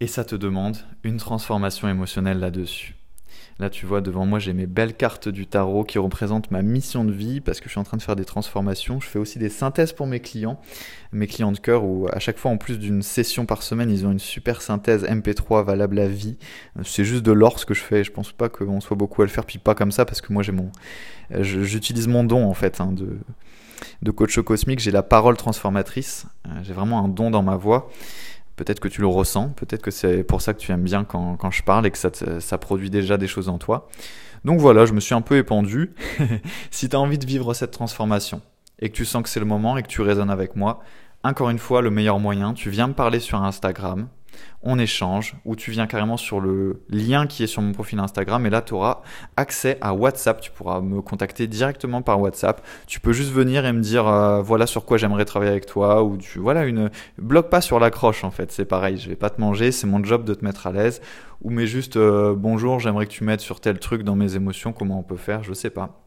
Et 0.00 0.06
ça 0.06 0.24
te 0.24 0.34
demande 0.34 0.78
une 1.04 1.18
transformation 1.18 1.88
émotionnelle 1.88 2.38
là-dessus. 2.38 2.95
Là, 3.58 3.70
tu 3.70 3.86
vois, 3.86 4.02
devant 4.02 4.26
moi, 4.26 4.38
j'ai 4.38 4.52
mes 4.52 4.66
belles 4.66 4.94
cartes 4.94 5.30
du 5.30 5.46
tarot 5.46 5.84
qui 5.84 5.98
représentent 5.98 6.50
ma 6.50 6.60
mission 6.60 7.04
de 7.06 7.12
vie 7.12 7.40
parce 7.40 7.60
que 7.60 7.66
je 7.66 7.70
suis 7.70 7.80
en 7.80 7.84
train 7.84 7.96
de 7.96 8.02
faire 8.02 8.16
des 8.16 8.26
transformations. 8.26 9.00
Je 9.00 9.06
fais 9.06 9.18
aussi 9.18 9.38
des 9.38 9.48
synthèses 9.48 9.94
pour 9.94 10.06
mes 10.06 10.20
clients, 10.20 10.60
mes 11.12 11.26
clients 11.26 11.52
de 11.52 11.58
cœur, 11.58 11.84
où 11.84 12.06
à 12.12 12.18
chaque 12.18 12.36
fois, 12.36 12.50
en 12.50 12.58
plus 12.58 12.78
d'une 12.78 13.00
session 13.00 13.46
par 13.46 13.62
semaine, 13.62 13.90
ils 13.90 14.06
ont 14.06 14.12
une 14.12 14.18
super 14.18 14.60
synthèse 14.60 15.04
MP3 15.04 15.64
valable 15.64 15.98
à 15.98 16.06
vie. 16.06 16.36
C'est 16.84 17.04
juste 17.04 17.22
de 17.22 17.32
l'or 17.32 17.58
ce 17.58 17.64
que 17.64 17.72
je 17.72 17.82
fais. 17.82 18.04
Je 18.04 18.12
pense 18.12 18.30
pas 18.30 18.50
qu'on 18.50 18.82
soit 18.82 18.96
beaucoup 18.96 19.22
à 19.22 19.24
le 19.24 19.30
faire, 19.30 19.46
puis 19.46 19.58
pas 19.58 19.74
comme 19.74 19.92
ça 19.92 20.04
parce 20.04 20.20
que 20.20 20.34
moi, 20.34 20.42
j'ai 20.42 20.52
mon, 20.52 20.70
j'utilise 21.40 22.08
mon 22.08 22.24
don 22.24 22.44
en 22.44 22.54
fait 22.54 22.80
hein, 22.82 22.92
de 22.92 23.18
de 24.02 24.10
coach 24.10 24.38
cosmique. 24.40 24.80
J'ai 24.80 24.90
la 24.90 25.02
parole 25.02 25.36
transformatrice. 25.36 26.26
Euh, 26.46 26.50
j'ai 26.62 26.72
vraiment 26.72 27.04
un 27.04 27.08
don 27.08 27.30
dans 27.30 27.42
ma 27.42 27.56
voix. 27.56 27.90
Peut-être 28.56 28.80
que 28.80 28.88
tu 28.88 29.02
le 29.02 29.06
ressens, 29.06 29.50
peut-être 29.50 29.82
que 29.82 29.90
c'est 29.90 30.24
pour 30.24 30.40
ça 30.40 30.54
que 30.54 30.58
tu 30.58 30.72
aimes 30.72 30.82
bien 30.82 31.04
quand, 31.04 31.36
quand 31.36 31.50
je 31.50 31.62
parle 31.62 31.86
et 31.86 31.90
que 31.90 31.98
ça, 31.98 32.10
ça, 32.40 32.58
produit 32.58 32.88
déjà 32.88 33.18
des 33.18 33.26
choses 33.26 33.48
en 33.48 33.58
toi. 33.58 33.88
Donc 34.44 34.60
voilà, 34.60 34.86
je 34.86 34.92
me 34.92 35.00
suis 35.00 35.14
un 35.14 35.20
peu 35.20 35.36
épandu. 35.36 35.94
si 36.70 36.88
tu 36.88 36.96
as 36.96 37.00
envie 37.00 37.18
de 37.18 37.26
vivre 37.26 37.52
cette 37.52 37.70
transformation 37.70 38.40
et 38.78 38.88
que 38.88 38.94
tu 38.94 39.04
sens 39.04 39.22
que 39.22 39.28
c'est 39.28 39.40
le 39.40 39.46
moment 39.46 39.76
et 39.76 39.82
que 39.82 39.88
tu 39.88 40.00
résonnes 40.00 40.30
avec 40.30 40.56
moi, 40.56 40.80
encore 41.22 41.50
une 41.50 41.58
fois, 41.58 41.82
le 41.82 41.90
meilleur 41.90 42.18
moyen, 42.18 42.54
tu 42.54 42.70
viens 42.70 42.86
me 42.86 42.94
parler 42.94 43.20
sur 43.20 43.42
Instagram, 43.42 44.08
on 44.62 44.78
échange, 44.78 45.34
ou 45.44 45.56
tu 45.56 45.70
viens 45.70 45.86
carrément 45.86 46.16
sur 46.16 46.40
le 46.40 46.82
lien 46.88 47.26
qui 47.26 47.42
est 47.42 47.46
sur 47.46 47.62
mon 47.62 47.72
profil 47.72 47.98
Instagram, 47.98 48.44
et 48.46 48.50
là 48.50 48.62
tu 48.62 48.74
auras 48.74 49.02
accès 49.36 49.78
à 49.80 49.94
WhatsApp, 49.94 50.40
tu 50.40 50.50
pourras 50.50 50.80
me 50.80 51.00
contacter 51.02 51.46
directement 51.46 52.02
par 52.02 52.20
WhatsApp, 52.20 52.64
tu 52.86 53.00
peux 53.00 53.12
juste 53.12 53.32
venir 53.32 53.66
et 53.66 53.72
me 53.72 53.80
dire 53.80 54.06
euh, 54.06 54.42
voilà 54.42 54.66
sur 54.66 54.84
quoi 54.84 54.96
j'aimerais 54.96 55.24
travailler 55.24 55.52
avec 55.52 55.66
toi, 55.66 56.02
ou 56.02 56.18
voilà 56.36 56.64
une 56.64 56.90
bloque 57.18 57.50
pas 57.50 57.60
sur 57.60 57.78
l'accroche 57.78 58.24
en 58.24 58.30
fait, 58.30 58.52
c'est 58.52 58.64
pareil, 58.64 58.98
je 58.98 59.08
vais 59.08 59.16
pas 59.16 59.30
te 59.30 59.40
manger, 59.40 59.72
c'est 59.72 59.86
mon 59.86 60.02
job 60.02 60.24
de 60.24 60.34
te 60.34 60.44
mettre 60.44 60.66
à 60.66 60.72
l'aise, 60.72 61.00
ou 61.42 61.50
mais 61.50 61.66
juste 61.66 61.96
euh, 61.96 62.34
bonjour, 62.36 62.80
j'aimerais 62.80 63.06
que 63.06 63.12
tu 63.12 63.24
m'aides 63.24 63.40
sur 63.40 63.60
tel 63.60 63.78
truc 63.78 64.02
dans 64.02 64.16
mes 64.16 64.36
émotions, 64.36 64.72
comment 64.72 64.98
on 64.98 65.02
peut 65.02 65.16
faire, 65.16 65.42
je 65.42 65.52
sais 65.52 65.70
pas. 65.70 66.05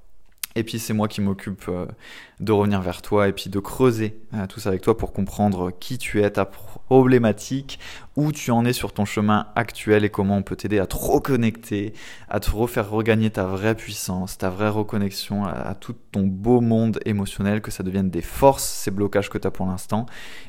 Et 0.59 0.63
puis 0.63 0.77
c'est 0.77 0.91
moi 0.91 1.07
qui 1.07 1.21
m'occupe 1.21 1.69
euh, 1.69 1.85
de 2.41 2.51
revenir 2.51 2.81
vers 2.81 3.01
toi 3.01 3.29
et 3.29 3.31
puis 3.31 3.49
de 3.49 3.59
creuser 3.59 4.19
euh, 4.33 4.45
tout 4.45 4.59
ça 4.59 4.67
avec 4.67 4.81
toi 4.81 4.97
pour 4.97 5.13
comprendre 5.13 5.71
qui 5.71 5.97
tu 5.97 6.21
es, 6.21 6.29
ta 6.29 6.43
problématique, 6.43 7.79
où 8.17 8.33
tu 8.33 8.51
en 8.51 8.65
es 8.65 8.73
sur 8.73 8.91
ton 8.91 9.05
chemin 9.05 9.47
actuel 9.55 10.03
et 10.03 10.09
comment 10.09 10.35
on 10.35 10.43
peut 10.43 10.57
t'aider 10.57 10.77
à 10.77 10.85
te 10.85 10.97
reconnecter, 10.97 11.93
à 12.27 12.41
te 12.41 12.51
refaire 12.51 12.89
regagner 12.89 13.29
ta 13.29 13.45
vraie 13.45 13.73
puissance, 13.73 14.37
ta 14.37 14.49
vraie 14.49 14.67
reconnexion 14.67 15.45
à, 15.45 15.75
tout 15.75 15.95
ton 16.11 16.23
beau 16.23 16.59
monde 16.59 16.99
émotionnel, 17.05 17.61
que 17.61 17.71
ça 17.71 17.81
devienne 17.81 18.09
des 18.09 18.21
forces, 18.21 18.65
ces 18.65 18.91
blocages 18.91 19.29
que 19.29 19.37
tu 19.37 19.47
as 19.47 19.51
pour 19.51 19.65
l'instant, 19.65 20.07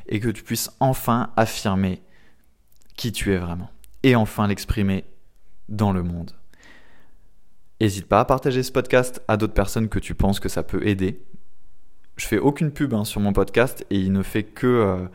et 0.09 0.19
que 0.19 0.27
tu 0.27 0.43
puisses 0.43 0.71
enfin 0.81 1.29
affirmer 1.37 2.01
qui 2.97 3.13
tu 3.13 3.31
es 3.31 3.37
vraiment. 3.37 3.69
Et 4.03 4.17
enfin 4.17 4.45
l'exprimer 4.45 5.05
dans 5.69 5.93
le 5.93 6.03
monde. 6.03 6.33
N'hésite 7.81 8.05
pas 8.05 8.19
à 8.19 8.25
partager 8.25 8.61
ce 8.61 8.71
podcast 8.71 9.23
à 9.27 9.37
d'autres 9.37 9.55
personnes 9.55 9.89
que 9.89 9.97
tu 9.97 10.13
penses 10.13 10.39
que 10.39 10.49
ça 10.49 10.61
peut 10.61 10.85
aider. 10.85 11.19
Je 12.15 12.27
fais 12.27 12.37
aucune 12.37 12.69
pub 12.69 12.93
hein, 12.93 13.05
sur 13.05 13.21
mon 13.21 13.33
podcast 13.33 13.87
et 13.89 13.97
il 13.97 14.11
ne 14.11 14.21
fait 14.21 14.43
que 14.43 14.67
euh, 14.67 15.07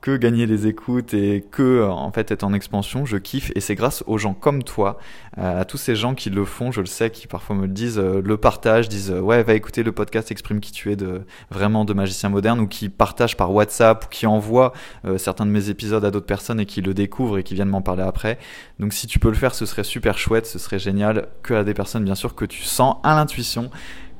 que 0.00 0.16
gagner 0.16 0.46
des 0.46 0.66
écoutes 0.66 1.12
et 1.14 1.44
que 1.50 1.62
euh, 1.62 1.90
en 1.90 2.10
fait 2.10 2.30
être 2.30 2.42
en 2.42 2.52
expansion, 2.52 3.04
je 3.04 3.16
kiffe 3.16 3.52
et 3.54 3.60
c'est 3.60 3.74
grâce 3.74 4.02
aux 4.06 4.18
gens 4.18 4.34
comme 4.34 4.62
toi, 4.62 4.98
euh, 5.38 5.60
à 5.60 5.64
tous 5.64 5.76
ces 5.76 5.94
gens 5.94 6.14
qui 6.14 6.30
le 6.30 6.44
font, 6.44 6.72
je 6.72 6.80
le 6.80 6.86
sais, 6.86 7.10
qui 7.10 7.26
parfois 7.26 7.54
me 7.56 7.62
le 7.62 7.72
disent, 7.72 7.98
euh, 7.98 8.22
le 8.24 8.36
partagent, 8.36 8.88
disent 8.88 9.10
ouais 9.10 9.42
va 9.42 9.54
écouter 9.54 9.82
le 9.82 9.92
podcast 9.92 10.30
exprime 10.30 10.60
qui 10.60 10.72
tu 10.72 10.90
es 10.90 10.96
de 10.96 11.22
vraiment 11.50 11.84
de 11.84 11.92
magicien 11.92 12.28
moderne 12.30 12.60
ou 12.60 12.66
qui 12.66 12.88
partagent 12.88 13.36
par 13.36 13.52
WhatsApp 13.52 14.04
ou 14.04 14.08
qui 14.08 14.26
envoient 14.26 14.72
certains 15.16 15.46
de 15.46 15.50
mes 15.50 15.70
épisodes 15.70 16.04
à 16.04 16.10
d'autres 16.10 16.26
personnes 16.26 16.60
et 16.60 16.66
qui 16.66 16.80
le 16.80 16.94
découvrent 16.94 17.38
et 17.38 17.42
qui 17.42 17.54
viennent 17.54 17.68
m'en 17.68 17.82
parler 17.82 18.02
après. 18.02 18.38
Donc 18.78 18.92
si 18.92 19.06
tu 19.06 19.18
peux 19.18 19.28
le 19.28 19.34
faire, 19.34 19.54
ce 19.54 19.66
serait 19.66 19.84
super 19.84 20.18
chouette, 20.18 20.46
ce 20.46 20.58
serait 20.58 20.78
génial 20.78 21.28
que 21.42 21.54
à 21.54 21.64
des 21.64 21.74
personnes 21.74 22.04
bien 22.04 22.14
sûr 22.14 22.34
que 22.34 22.44
tu 22.44 22.62
sens 22.62 22.96
à 23.02 23.14
l'intuition 23.14 23.70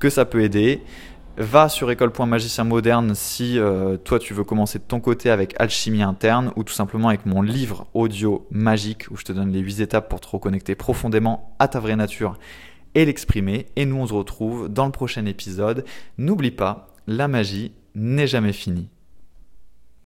que 0.01 0.11
ça 0.11 0.25
peut 0.25 0.43
aider. 0.43 0.83
Va 1.37 1.69
sur 1.69 1.91
école.magicien 1.91 2.65
moderne 2.65 3.15
si 3.15 3.59
euh, 3.59 3.97
toi 3.97 4.19
tu 4.19 4.35
veux 4.35 4.45
commencer 4.45 4.79
de 4.79 4.85
ton 4.85 5.01
côté 5.01 5.31
avec 5.31 5.55
alchimie 5.59 6.03
interne 6.03 6.53
ou 6.57 6.65
tout 6.65 6.75
simplement 6.75 7.09
avec 7.09 7.25
mon 7.25 7.41
livre 7.41 7.87
audio 7.95 8.47
magique 8.51 9.11
où 9.11 9.17
je 9.17 9.25
te 9.25 9.33
donne 9.33 9.51
les 9.51 9.61
8 9.61 9.81
étapes 9.81 10.09
pour 10.11 10.21
te 10.21 10.29
reconnecter 10.29 10.75
profondément 10.75 11.55
à 11.59 11.69
ta 11.69 11.81
vraie 11.81 11.97
nature 11.97 12.37
et 12.95 13.05
l'exprimer. 13.05 13.67
Et 13.77 13.87
nous 13.87 13.97
on 13.97 14.07
se 14.07 14.13
retrouve 14.13 14.69
dans 14.69 14.87
le 14.87 14.93
prochain 14.93 15.25
épisode. 15.25 15.85
N'oublie 16.19 16.51
pas, 16.51 16.89
la 17.07 17.29
magie 17.29 17.73
n'est 17.95 18.27
jamais 18.27 18.53
finie. 18.53 18.91